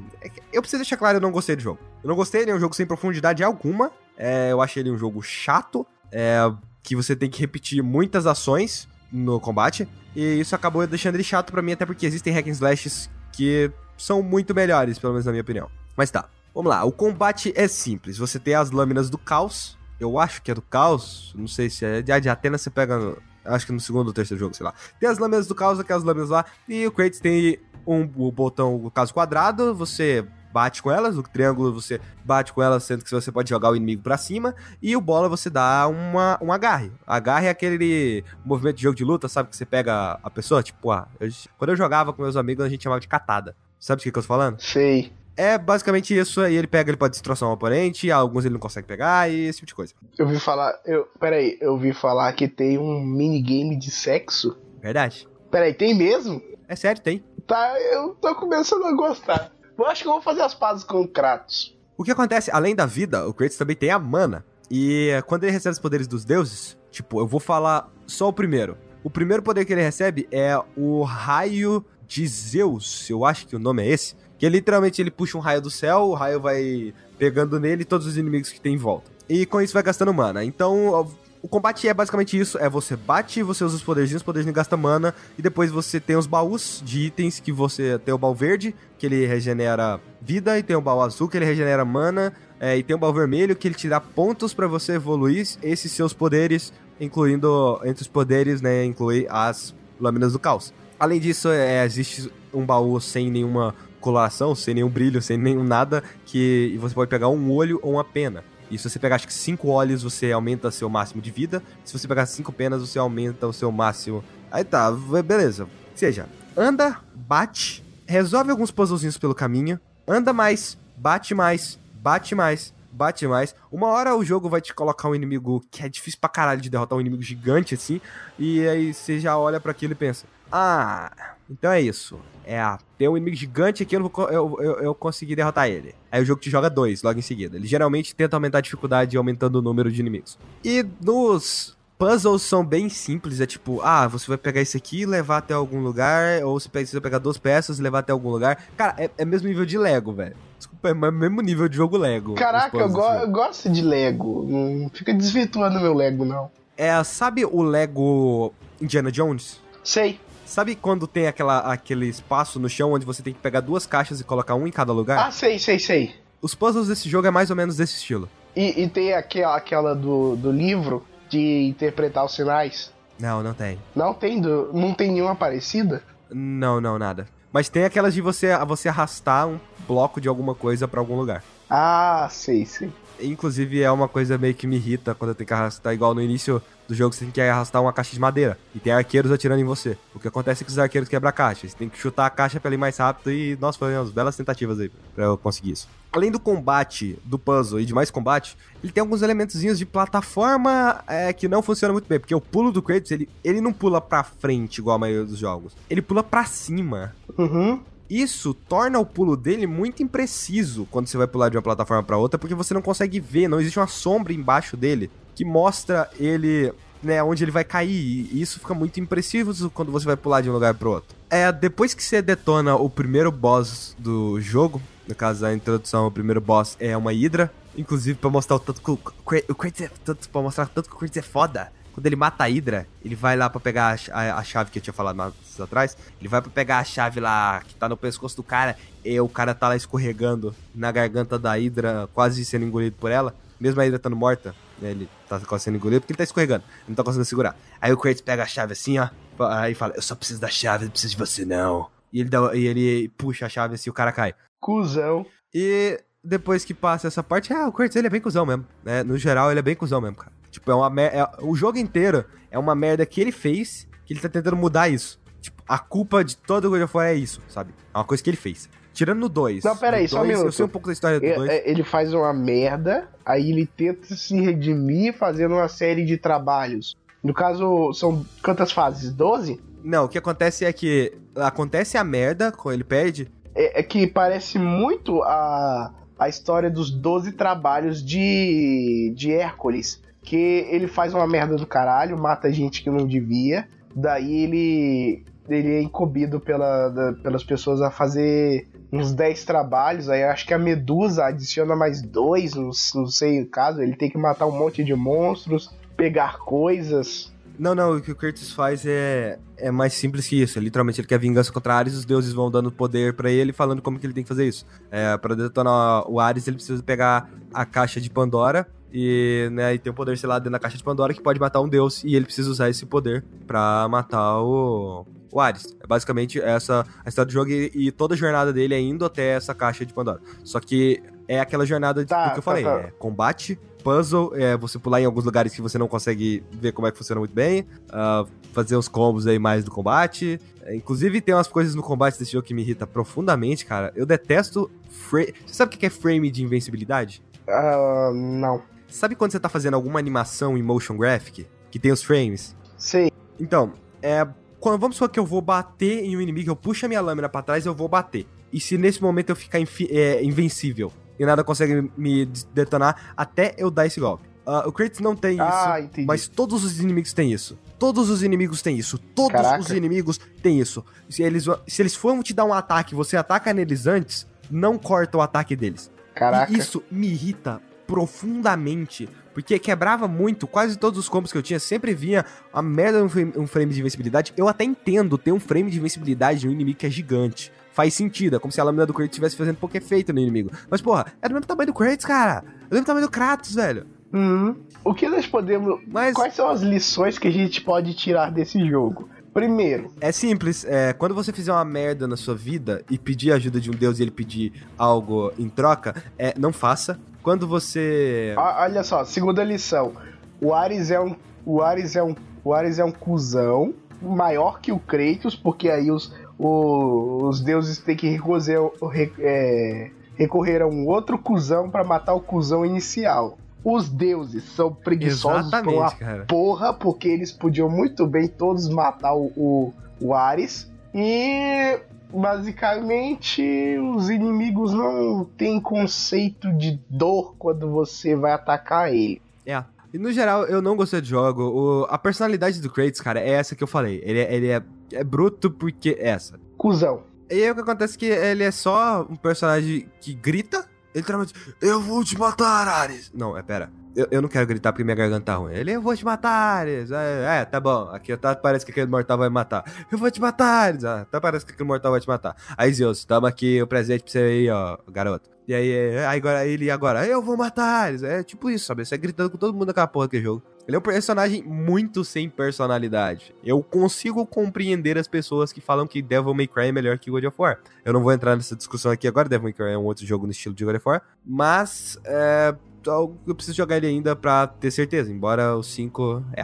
[0.53, 1.80] Eu preciso deixar claro, eu não gostei do jogo.
[2.01, 3.91] Eu não gostei, ele é um jogo sem profundidade alguma.
[4.17, 5.86] É, eu achei ele um jogo chato.
[6.11, 6.39] É,
[6.82, 9.88] que você tem que repetir muitas ações no combate.
[10.15, 13.72] E isso acabou deixando ele chato pra mim, até porque existem hack and slashes que
[13.97, 15.70] são muito melhores, pelo menos na minha opinião.
[15.95, 16.84] Mas tá, vamos lá.
[16.84, 18.17] O combate é simples.
[18.17, 19.78] Você tem as lâminas do caos.
[19.99, 21.34] Eu acho que é do caos.
[21.36, 22.01] Não sei se é.
[22.01, 23.17] De de Atena você pega.
[23.45, 24.73] Acho que no segundo ou terceiro jogo, sei lá.
[24.99, 26.45] Tem as lâminas do caos, aquelas lâminas lá.
[26.67, 29.73] E o Kratos tem um, o botão, o caso quadrado.
[29.75, 31.17] Você bate com elas.
[31.17, 34.55] O triângulo você bate com elas, sendo que você pode jogar o inimigo pra cima.
[34.81, 36.91] E o bola você dá uma, um agarre.
[37.05, 39.49] Agarre é aquele movimento de jogo de luta, sabe?
[39.49, 40.63] Que você pega a pessoa.
[40.63, 43.55] Tipo, ah, eu- quando eu jogava com meus amigos, a gente chamava de catada.
[43.79, 44.59] Sabe do que, que eu tô falando?
[44.59, 45.13] Sei.
[45.39, 48.85] É basicamente isso, aí ele pega, ele pode destroçar um oponente, alguns ele não consegue
[48.85, 49.93] pegar e esse tipo de coisa.
[50.17, 50.77] Eu vi falar.
[50.85, 54.57] Eu, peraí, eu vi falar que tem um minigame de sexo.
[54.81, 55.25] Verdade.
[55.49, 56.41] Peraí, tem mesmo?
[56.67, 57.23] É sério, tem.
[57.47, 59.53] Tá, eu tô começando a gostar.
[59.77, 61.73] Eu acho que eu vou fazer as pazes com o Kratos.
[61.97, 64.45] O que acontece, além da vida, o Kratos também tem a mana.
[64.69, 68.77] E quando ele recebe os poderes dos deuses, tipo, eu vou falar só o primeiro.
[69.05, 73.59] O primeiro poder que ele recebe é o raio de Zeus, eu acho que o
[73.59, 74.15] nome é esse.
[74.39, 78.17] Que literalmente ele puxa um raio do céu, o raio vai pegando nele todos os
[78.17, 79.11] inimigos que tem em volta.
[79.27, 80.43] E com isso vai gastando mana.
[80.43, 81.07] Então,
[81.41, 84.75] o combate é basicamente isso: é você bate, você usa os poderzinhos, os poderzinhos gasta
[84.75, 88.75] mana, e depois você tem os baús de itens que você tem o baú verde,
[88.97, 92.83] que ele regenera vida, e tem o baú azul, que ele regenera mana, é, e
[92.83, 96.73] tem o baú vermelho, que ele te dá pontos pra você evoluir esses seus poderes,
[96.99, 100.73] incluindo entre os poderes, né, inclui as lâminas do caos.
[100.99, 106.04] Além disso, é, existe um baú sem nenhuma coloração, sem nenhum brilho, sem nenhum nada,
[106.26, 108.43] que você pode pegar um olho ou uma pena.
[108.72, 111.62] E se você pegar acho que cinco olhos, você aumenta seu máximo de vida.
[111.84, 114.24] Se você pegar cinco penas, você aumenta o seu máximo.
[114.52, 114.91] Aí tá,
[115.26, 115.64] beleza.
[115.64, 122.74] Ou seja, anda, bate, resolve alguns puzzlezinhos pelo caminho, anda mais, bate mais, bate mais,
[122.91, 123.56] bate mais.
[123.72, 126.70] Uma hora o jogo vai te colocar um inimigo que é difícil pra caralho de
[126.70, 128.00] derrotar, um inimigo gigante assim.
[128.38, 132.20] E aí você já olha pra aquilo e pensa: Ah, então é isso.
[132.45, 135.93] É, ah, tem um inimigo gigante aqui, eu, vou, eu, eu, eu consegui derrotar ele.
[136.12, 137.58] Aí o jogo te joga dois logo em seguida.
[137.58, 140.38] Ele geralmente tenta aumentar a dificuldade aumentando o número de inimigos.
[140.64, 143.39] E nos puzzles são bem simples.
[143.41, 146.43] É tipo, ah, você vai pegar esse aqui e levar até algum lugar.
[146.43, 148.64] Ou você precisa pegar duas peças e levar até algum lugar.
[148.76, 150.36] Cara, é, é mesmo nível de Lego, velho.
[150.58, 152.34] Desculpa, é mesmo nível de jogo Lego.
[152.36, 153.22] Caraca, eu, go- assim.
[153.24, 154.45] eu gosto de Lego.
[154.50, 156.50] Não fica desvirtuando meu Lego, não.
[156.76, 159.62] É, sabe o Lego Indiana Jones?
[159.84, 160.20] Sei.
[160.50, 164.20] Sabe quando tem aquela, aquele espaço no chão onde você tem que pegar duas caixas
[164.20, 165.28] e colocar um em cada lugar?
[165.28, 166.16] Ah, sei, sei, sei.
[166.41, 168.28] Os puzzles desse jogo é mais ou menos desse estilo.
[168.56, 172.91] E, e tem aquela, aquela do, do livro de interpretar os sinais.
[173.20, 173.78] Não, não tem.
[173.95, 176.02] Não tem, do, não tem nenhuma parecida?
[176.32, 177.28] Não, não, nada.
[177.54, 181.43] Mas tem aquelas de você, você arrastar um bloco de alguma coisa pra algum lugar.
[181.70, 182.91] Ah, sei, sei.
[183.22, 186.22] Inclusive é uma coisa meio que me irrita quando eu tenho que arrastar, igual no
[186.22, 188.57] início do jogo você tem que arrastar uma caixa de madeira.
[188.74, 189.95] E tem arqueiros atirando em você.
[190.13, 191.67] O que acontece é que os arqueiros quebram a caixa.
[191.67, 194.80] Você tem que chutar a caixa pra ir mais rápido e, foi umas belas tentativas
[194.80, 195.88] aí pra eu conseguir isso.
[196.11, 201.03] Além do combate, do puzzle e de mais combate, ele tem alguns elementozinhos de plataforma
[201.07, 202.20] é, que não funcionam muito bem.
[202.20, 205.38] Porque o pulo do Kratos, ele, ele não pula pra frente igual a maioria dos
[205.38, 205.76] jogos.
[205.88, 207.13] Ele pula pra cima.
[207.38, 207.80] Uhum.
[208.10, 212.18] Isso torna o pulo dele muito impreciso quando você vai pular de uma plataforma pra
[212.18, 216.74] outra, porque você não consegue ver, não existe uma sombra embaixo dele que mostra ele,
[217.03, 218.28] né, onde ele vai cair.
[218.32, 221.16] E isso fica muito impreciso quando você vai pular de um lugar pro outro.
[221.30, 226.12] É, depois que você detona o primeiro boss do jogo, no caso da introdução, o
[226.12, 229.82] primeiro boss é uma Hydra, inclusive pra mostrar o tanto que o Kra- o Kratos
[229.82, 231.72] é, tanto, pra mostrar tanto que o Kratos é foda.
[232.00, 234.80] Quando ele mata a Hydra, ele vai lá pra pegar a, a- a chave que
[234.80, 235.97] eu tinha falado mais atrás.
[236.20, 238.78] Ele vai pra pegar a chave lá que tá no pescoço do cara.
[239.04, 243.36] E o cara tá lá escorregando na garganta da Hydra, quase sendo engolido por ela.
[243.60, 246.64] Mesmo a Hydra estando morta, né, ele tá quase sendo engolido porque ele tá escorregando.
[246.78, 247.58] Ele não tá conseguindo segurar.
[247.82, 249.10] Aí o Kratos pega a chave assim, ó.
[249.52, 251.88] Aí fala: Eu só preciso da chave, não preciso de você não.
[252.14, 254.34] E ele, dá, e ele puxa a chave assim, o cara cai.
[254.62, 255.26] Cusão.
[255.54, 259.04] E depois que passa essa parte, ah, o Kratos ele é bem cuzão mesmo, né?
[259.04, 260.32] No geral, ele é bem cuzão mesmo, cara.
[260.52, 261.32] Tipo, é uma merda.
[261.41, 265.20] o jogo inteiro é uma merda que ele fez, que ele tá tentando mudar isso.
[265.41, 267.74] Tipo, a culpa de todo o God of War é isso, sabe?
[267.93, 268.70] É uma coisa que ele fez.
[268.93, 269.64] Tirando no 2.
[269.64, 270.52] Não, pera aí, só um Eu minuto.
[270.52, 271.50] sei um pouco da história do É- 2.
[271.50, 276.97] é- Ele faz uma merda, aí ele tenta se redimir fazendo uma série de trabalhos.
[277.24, 279.14] No caso, são quantas fases?
[279.14, 279.62] 12?
[279.84, 283.32] Não, o que acontece é que acontece a merda, quando ele perde.
[283.56, 290.02] É, é que parece muito a, a história dos 12 trabalhos de, de Hércules.
[290.30, 293.67] Que ele faz uma merda do caralho, mata gente que não devia.
[293.95, 300.07] Daí ele, ele é incumbido pela, da- pelas pessoas a fazer uns 10 trabalhos.
[300.07, 303.82] Aí acho que a Medusa adiciona mais dois, não, não sei o caso.
[303.82, 307.34] Ele tem que matar um monte de monstros, pegar coisas.
[307.57, 310.59] Não, não, o que o Kratos faz é, é mais simples que isso.
[310.59, 313.97] Literalmente, ele quer vingança contra Ares, os deuses vão dando poder pra ele, falando como
[313.99, 314.63] que ele tem que fazer isso.
[314.91, 319.79] É, pra detonar o Ares, ele precisa pegar a caixa de Pandora e, né, e
[319.79, 322.15] tem um poder selado dentro da caixa de Pandora que pode matar um deus, e
[322.15, 325.75] ele precisa usar esse poder pra matar o, o Ares.
[325.81, 329.05] É basicamente essa a história do jogo e, e toda a jornada dele é indo
[329.05, 330.19] até essa caixa de Pandora.
[330.43, 332.79] Só que é aquela jornada de, Tá, do que eu tá, falei, tá.
[332.79, 336.87] é combate, puzzle, é você pular em alguns lugares que você não consegue ver como
[336.87, 340.39] é que funciona muito bem, ah, fazer uns combos aí mais do combate.
[340.63, 343.91] É, inclusive, tem umas coisas no combate desse jogo que me irrita profundamente, cara.
[343.95, 344.69] Eu detesto.
[344.89, 345.23] Fra...
[345.23, 347.23] Você sabe o que é frame de invencibilidade?
[347.47, 348.61] Ah, não.
[348.89, 351.47] Sabe quando você tá fazendo alguma animação em motion graphic?
[351.71, 352.55] Que tem os frames?
[352.77, 353.11] Sei.
[353.39, 354.27] Então, é.
[354.59, 357.29] Quando, vamos supor que eu vou bater em um inimigo, eu puxo a minha lâmina
[357.29, 358.27] pra trás eu vou bater.
[358.51, 363.71] E se nesse momento eu ficar é, invencível e nada consegue me detonar até eu
[363.71, 364.27] dar esse golpe.
[364.45, 365.43] Ah, o Kratos não tem isso.
[365.43, 366.07] Ah, entendi.
[366.07, 367.57] Mas todos os inimigos têm isso.
[367.77, 368.97] Todos os inimigos têm isso.
[368.97, 369.59] Todos Caraca.
[369.59, 370.83] os inimigos têm isso.
[371.07, 374.77] Se eles, se eles forem te dar um ataque e você ataca neles antes, não
[374.77, 375.91] corta o ataque deles.
[376.15, 376.51] Caraca.
[376.51, 379.09] E isso me irrita profundamente.
[379.33, 382.23] Porque quebrava muito, quase todos os combos que eu tinha sempre vinha
[382.53, 384.31] a merda de um frame, um frame de invencibilidade.
[384.37, 387.51] Eu até entendo ter um frame de invencibilidade de um inimigo que é gigante.
[387.71, 390.51] Faz sentido, é como se a lâmina do Kratos estivesse fazendo pouco efeito no inimigo.
[390.69, 392.43] Mas, porra, é do mesmo tamanho do Kratos, cara.
[392.65, 393.87] É do mesmo tamanho do Kratos, velho.
[394.13, 394.55] Uhum.
[394.83, 395.79] O que nós podemos.
[395.87, 399.09] Mas Quais são as lições que a gente pode tirar desse jogo?
[399.33, 403.59] Primeiro, é simples, é, quando você fizer uma merda na sua vida e pedir ajuda
[403.59, 406.99] de um deus e ele pedir algo em troca, é, não faça.
[407.30, 408.34] Quando você...
[408.38, 409.93] ó- olha só, segunda lição.
[410.41, 411.15] O Ares é um.
[411.45, 412.15] O Ares é um.
[412.43, 413.71] O Ares é um cuzão
[414.01, 418.57] maior que o Kratos, porque aí os, o- os deuses têm que recorrer,
[418.91, 423.38] re- é, recorrer a um outro cuzão pra matar o cuzão inicial.
[423.63, 426.25] Os deuses são preguiçosos Exatamente, cara.
[426.25, 430.71] porra, porque eles podiam muito bem todos matar o, o, o Ares.
[430.95, 431.77] E
[432.12, 439.22] basicamente os inimigos não têm conceito de dor quando você vai atacar ele.
[439.45, 439.64] É.
[439.93, 441.41] E no geral, eu não gostei do jogo.
[441.43, 444.01] O- a personalidade do Kratos, cara, é essa que eu falei.
[444.03, 444.62] Ele, é- ele é,
[444.93, 446.39] é bruto porque é essa.
[446.57, 447.03] Cusão.
[447.30, 451.34] E aí o que acontece é que ele é só um personagem que grita, literalmente,
[451.62, 453.12] eu vou te matar, Ares.
[453.14, 453.72] Não, é pera.
[453.95, 455.53] Eu, eu não quero gritar porque minha garganta tá ruim.
[455.53, 456.91] Ele, eu vou te matar, Ares.
[456.91, 457.89] É, é, tá bom.
[457.91, 459.63] Aqui tá, parece que aquele mortal vai me matar.
[459.91, 460.83] Eu vou te matar, Ares.
[460.83, 462.35] Ah, tá, parece que aquele mortal vai te matar.
[462.57, 465.29] Aí, Zeus, toma aqui o presente pra você aí, ó, garoto.
[465.47, 468.03] E aí, é, aí agora ele agora, eu vou matar Ares.
[468.03, 468.85] É tipo isso, sabe?
[468.85, 470.43] Você gritando com todo mundo naquela porra daquele jogo.
[470.67, 473.33] Ele é um personagem muito sem personalidade.
[473.43, 477.23] Eu consigo compreender as pessoas que falam que Devil May Cry é melhor que God
[477.23, 477.59] of War.
[477.83, 480.27] Eu não vou entrar nessa discussão aqui agora, Devil May Cry é um outro jogo
[480.27, 481.01] no estilo de God of War.
[481.25, 482.55] Mas, é,
[482.86, 485.11] eu preciso jogar ele ainda pra ter certeza.
[485.11, 486.43] Embora o 5, é,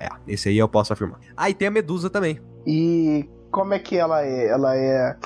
[0.00, 1.20] é, esse aí eu posso afirmar.
[1.36, 2.40] Ah, e tem a Medusa também.
[2.66, 4.48] E como é que ela é?
[4.48, 5.16] Ela é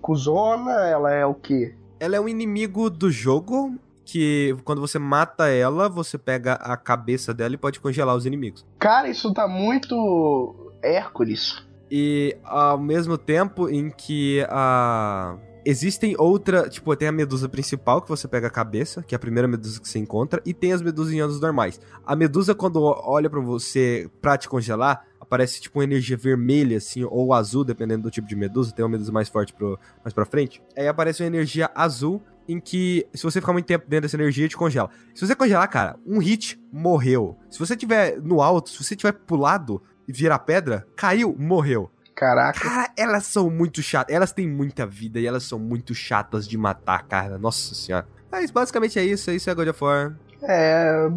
[0.00, 0.72] cuzona?
[0.86, 1.74] Ela é o quê?
[1.98, 3.74] Ela é um inimigo do jogo
[4.04, 8.64] que quando você mata ela, você pega a cabeça dela e pode congelar os inimigos.
[8.78, 11.66] Cara, isso tá muito Hércules.
[11.90, 15.36] E ao mesmo tempo em que a.
[15.68, 16.68] Existem outra.
[16.68, 19.80] Tipo, tem a medusa principal, que você pega a cabeça, que é a primeira medusa
[19.80, 21.80] que você encontra, e tem as medusinhas normais.
[22.06, 27.02] A medusa, quando olha pra você pra te congelar, aparece tipo uma energia vermelha, assim,
[27.02, 28.70] ou azul, dependendo do tipo de medusa.
[28.70, 30.62] Tem uma medusa mais forte pro, mais pra frente.
[30.76, 34.48] Aí aparece uma energia azul, em que, se você ficar muito tempo dentro dessa energia,
[34.48, 34.88] te congela.
[35.16, 37.36] Se você congelar, cara, um hit, morreu.
[37.50, 41.90] Se você tiver no alto, se você tiver pulado e virar pedra, caiu, morreu.
[42.16, 42.58] Caraca.
[42.60, 44.12] Cara, elas são muito chatas.
[44.14, 47.38] Elas têm muita vida e elas são muito chatas de matar, cara.
[47.38, 48.08] Nossa senhora.
[48.32, 49.30] Mas basicamente é isso.
[49.30, 50.16] Isso é God of War.
[50.42, 51.08] É.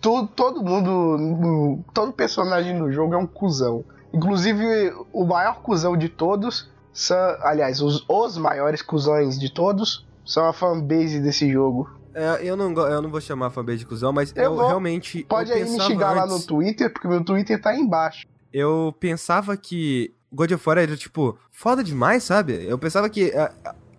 [0.00, 1.80] to- todo mundo.
[1.92, 3.84] Todo personagem no jogo é um cuzão.
[4.12, 7.16] Inclusive, o maior cuzão de todos são.
[7.42, 11.88] Aliás, os, os maiores cuzões de todos são a fanbase desse jogo.
[12.14, 14.66] É, eu, não, eu não vou chamar a fanbase de cuzão, mas eu, Eu vou.
[14.66, 15.22] realmente.
[15.28, 18.26] Pode eu aí me xingar lá no antes- Twitter, porque meu Twitter tá aí embaixo.
[18.52, 22.64] Eu pensava que God of War era, tipo, foda demais, sabe?
[22.66, 23.30] Eu pensava que.
[23.30, 23.50] é,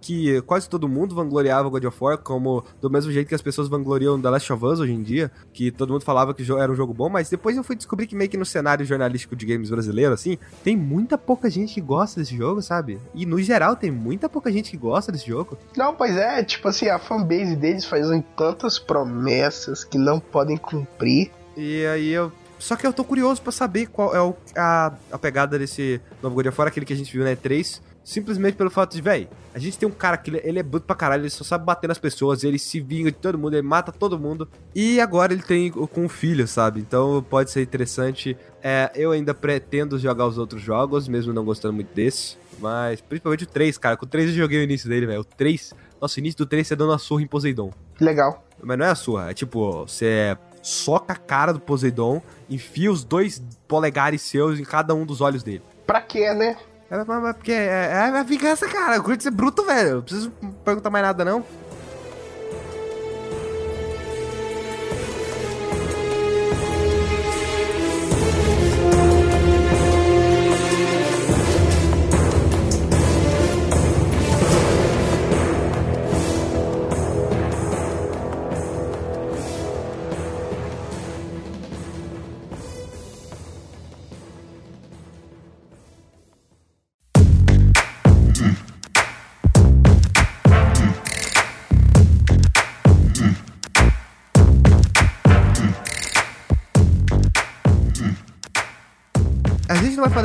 [0.02, 3.68] que quase todo mundo vangloriava God of War, como do mesmo jeito que as pessoas
[3.70, 6.76] vangloriam The Last of Us hoje em dia, que todo mundo falava que era um
[6.76, 9.70] jogo bom, mas depois eu fui descobrir que meio que no cenário jornalístico de games
[9.70, 13.00] brasileiro, assim, tem muita pouca gente que gosta desse jogo, sabe?
[13.14, 15.58] E no geral tem muita pouca gente que gosta desse jogo.
[15.78, 21.32] Não, pois é, tipo assim, a fanbase deles fazem tantas promessas que não podem cumprir.
[21.56, 22.32] E aí eu.
[22.62, 26.36] Só que eu tô curioso pra saber qual é o- a, a pegada desse novo
[26.36, 27.82] God of War, aquele que a gente viu na E3.
[28.04, 30.96] Simplesmente pelo fato de, véi, a gente tem um cara que ele, é bruto pra
[30.96, 33.92] caralho, ele só sabe bater nas pessoas, ele se vinga de todo mundo, ele mata
[33.92, 34.50] todo mundo.
[34.74, 36.80] E agora ele tem com um filho, sabe?
[36.80, 38.36] Então pode ser interessante.
[38.64, 42.38] É, eu ainda pretendo jogar os outros jogos, mesmo não gostando muito desse.
[42.60, 43.96] Mas principalmente o 3, cara.
[43.98, 45.22] Com o 3 eu joguei o início dele, velho.
[45.22, 45.74] O 3.
[46.02, 47.72] Nossa, o início do 3 você dando uma surra em Poseidon.
[48.00, 48.44] Legal.
[48.64, 53.04] Mas não é a surra, é tipo, você soca a cara do Poseidon, enfia os
[53.04, 55.64] dois polegares seus em cada um dos olhos dele.
[55.86, 56.56] Pra quê, né?
[56.90, 58.98] É, mas- porque é, é a vingança, cara.
[58.98, 59.96] Eu curto ser bruto, velho.
[59.96, 60.32] Não preciso
[60.66, 61.44] perguntar mais nada, não.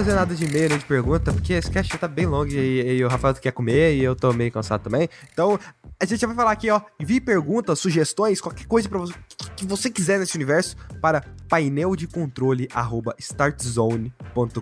[0.06, 2.96] Fazer nada de e-mail nem de pergunta, porque esse cast já tá bem longo e,
[2.98, 5.08] e o Rafael quer comer e eu tô meio cansado também.
[5.32, 5.58] Então,
[6.00, 6.80] a gente já vai falar aqui, ó.
[7.00, 9.14] Envie perguntas, sugestões, qualquer coisa pra você,
[9.56, 14.60] que, você quiser nesse universo para painel de controle arroba startzone.com.br.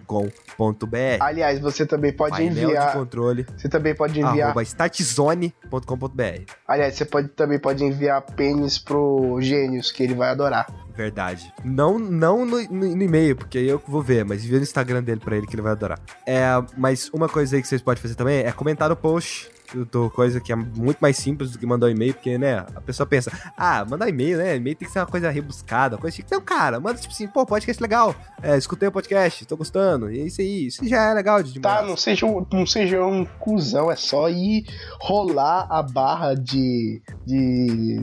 [1.21, 2.95] Aliás, você também pode Painel de enviar.
[2.95, 4.47] controle Você também pode enviar.
[4.47, 6.53] arroba startzone.com.br.
[6.67, 10.67] Aliás, você pode, também pode enviar pênis pro Gênios, que ele vai adorar.
[10.97, 11.53] Verdade.
[11.65, 15.03] Não, não no, no- no e-mail, porque eu que vou ver, mas envia no Instagram
[15.03, 15.99] dele pra ele que ele vai adorar.
[16.27, 16.45] É,
[16.77, 19.51] mas uma coisa aí que vocês podem fazer também é comentar no post
[19.91, 22.81] do, coisa que é muito mais simples do que mandar um e-mail, porque, né, a
[22.81, 24.55] pessoa pensa, ah, mandar e-mail, né?
[24.55, 26.31] E-mail tem que ser uma coisa rebuscada, uma coisa chique.
[26.31, 28.15] Não, cara, manda tipo assim, pô, podcast legal.
[28.41, 30.13] É, escutei o podcast, tô gostando.
[30.13, 30.67] E é isso aí.
[30.67, 31.81] Isso já é legal de demais.
[31.81, 34.65] Tá, não seja, um, não seja um cuzão, é só ir
[35.01, 37.03] rolar a barra de.
[37.27, 38.01] de.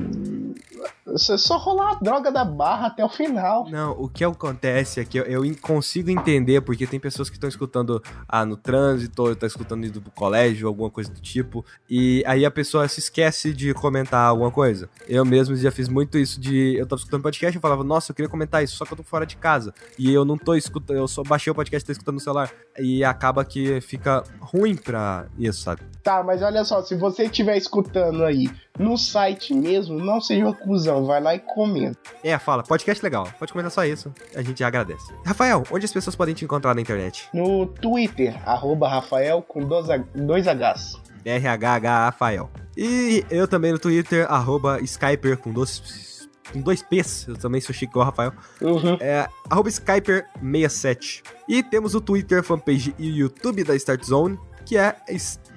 [1.08, 3.68] É só rolar a droga da barra até o final.
[3.70, 7.50] Não, o que acontece é que eu, eu consigo entender, porque tem pessoas que estão
[7.50, 12.24] escutando ah, no trânsito, ou tá escutando indo pro colégio, alguma coisa do tipo, e
[12.28, 14.90] aí a pessoa se esquece de comentar alguma coisa.
[15.08, 16.76] Eu mesmo já fiz muito isso de.
[16.76, 19.04] Eu tava escutando podcast e falava, nossa, eu queria comentar isso, só que eu tô
[19.04, 19.74] fora de casa.
[19.98, 22.52] E eu não tô escutando, eu só baixei o podcast e tô escutando no celular.
[22.78, 25.82] E acaba que fica ruim pra isso, sabe?
[26.04, 28.50] Tá, mas olha só, se você estiver escutando aí
[28.80, 30.54] no site mesmo, não seja um
[31.02, 31.98] cuzão, vai lá e comenta.
[32.24, 33.28] É, fala, podcast legal.
[33.38, 35.14] Pode comentar só isso, a gente já agradece.
[35.26, 37.28] Rafael, onde as pessoas podem te encontrar na internet?
[37.34, 41.00] No Twitter, arroba Rafael com dois, H- dois Hs.
[41.26, 42.50] RHH Rafael.
[42.76, 47.28] E eu também no Twitter, arroba Skyper com dois, com dois P's.
[47.28, 48.34] Eu também sou chique igual o Rafael.
[48.62, 48.98] Uhum.
[49.00, 51.22] É arroba Skyper67.
[51.48, 54.96] E temos o Twitter, fanpage e o YouTube da Start Zone, que é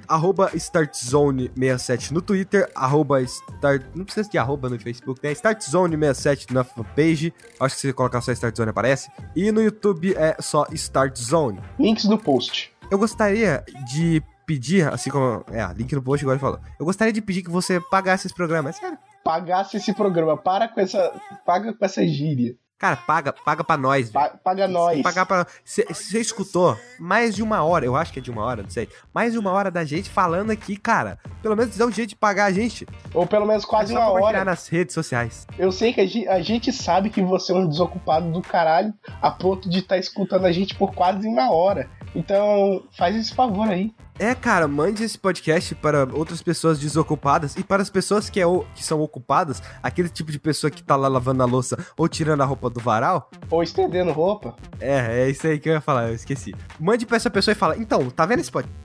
[0.09, 3.83] arroba StartZone67 no Twitter, arroba Start...
[3.95, 5.33] Não precisa de arroba no Facebook, né?
[5.33, 7.33] StartZone67 na fanpage.
[7.61, 9.11] Acho que se você colocar só Start Zone aparece.
[9.35, 11.61] E no YouTube é só Start Zone.
[11.79, 12.73] Links no post.
[12.91, 15.45] Eu gostaria de pedir, assim como.
[15.51, 16.61] É, link no post igual ele falou.
[16.79, 18.71] Eu gostaria de pedir que você pagasse esse programa.
[18.71, 18.99] É sério.
[19.23, 21.13] Pagasse esse programa, para com essa.
[21.47, 22.57] Paga com essa gíria.
[22.85, 24.11] Cara, paga, paga pra nós.
[24.11, 25.01] Pa- paga nós.
[25.01, 25.47] Pagar pra.
[25.65, 28.91] Você escutou mais de uma hora, eu acho que é de uma hora, não sei.
[29.15, 31.19] Mais de uma hora da gente falando aqui, cara.
[31.41, 32.87] Pelo menos dá um jeito de pagar a gente.
[33.15, 34.45] Ou pelo menos quase é uma hora.
[34.45, 35.47] nas redes sociais.
[35.59, 38.93] Eu sei que a gente, a gente sabe que você é um desocupado do caralho,
[39.23, 41.89] a ponto de estar escutando a gente por quase uma hora.
[42.15, 43.95] Então, faz esse favor aí.
[44.19, 48.47] É, cara, mande esse podcast para outras pessoas desocupadas e para as pessoas que, é,
[48.47, 52.09] o- que são ocupadas, aquele tipo de pessoa que tá lá lavando a louça ou
[52.09, 53.29] tirando a roupa do varal.
[53.51, 54.55] Ou estendendo roupa.
[54.79, 56.55] É, é isso aí que eu ia falar, eu esqueci.
[56.79, 58.84] Mande pra essa pessoa e fala: então, tá vendo esse podcast?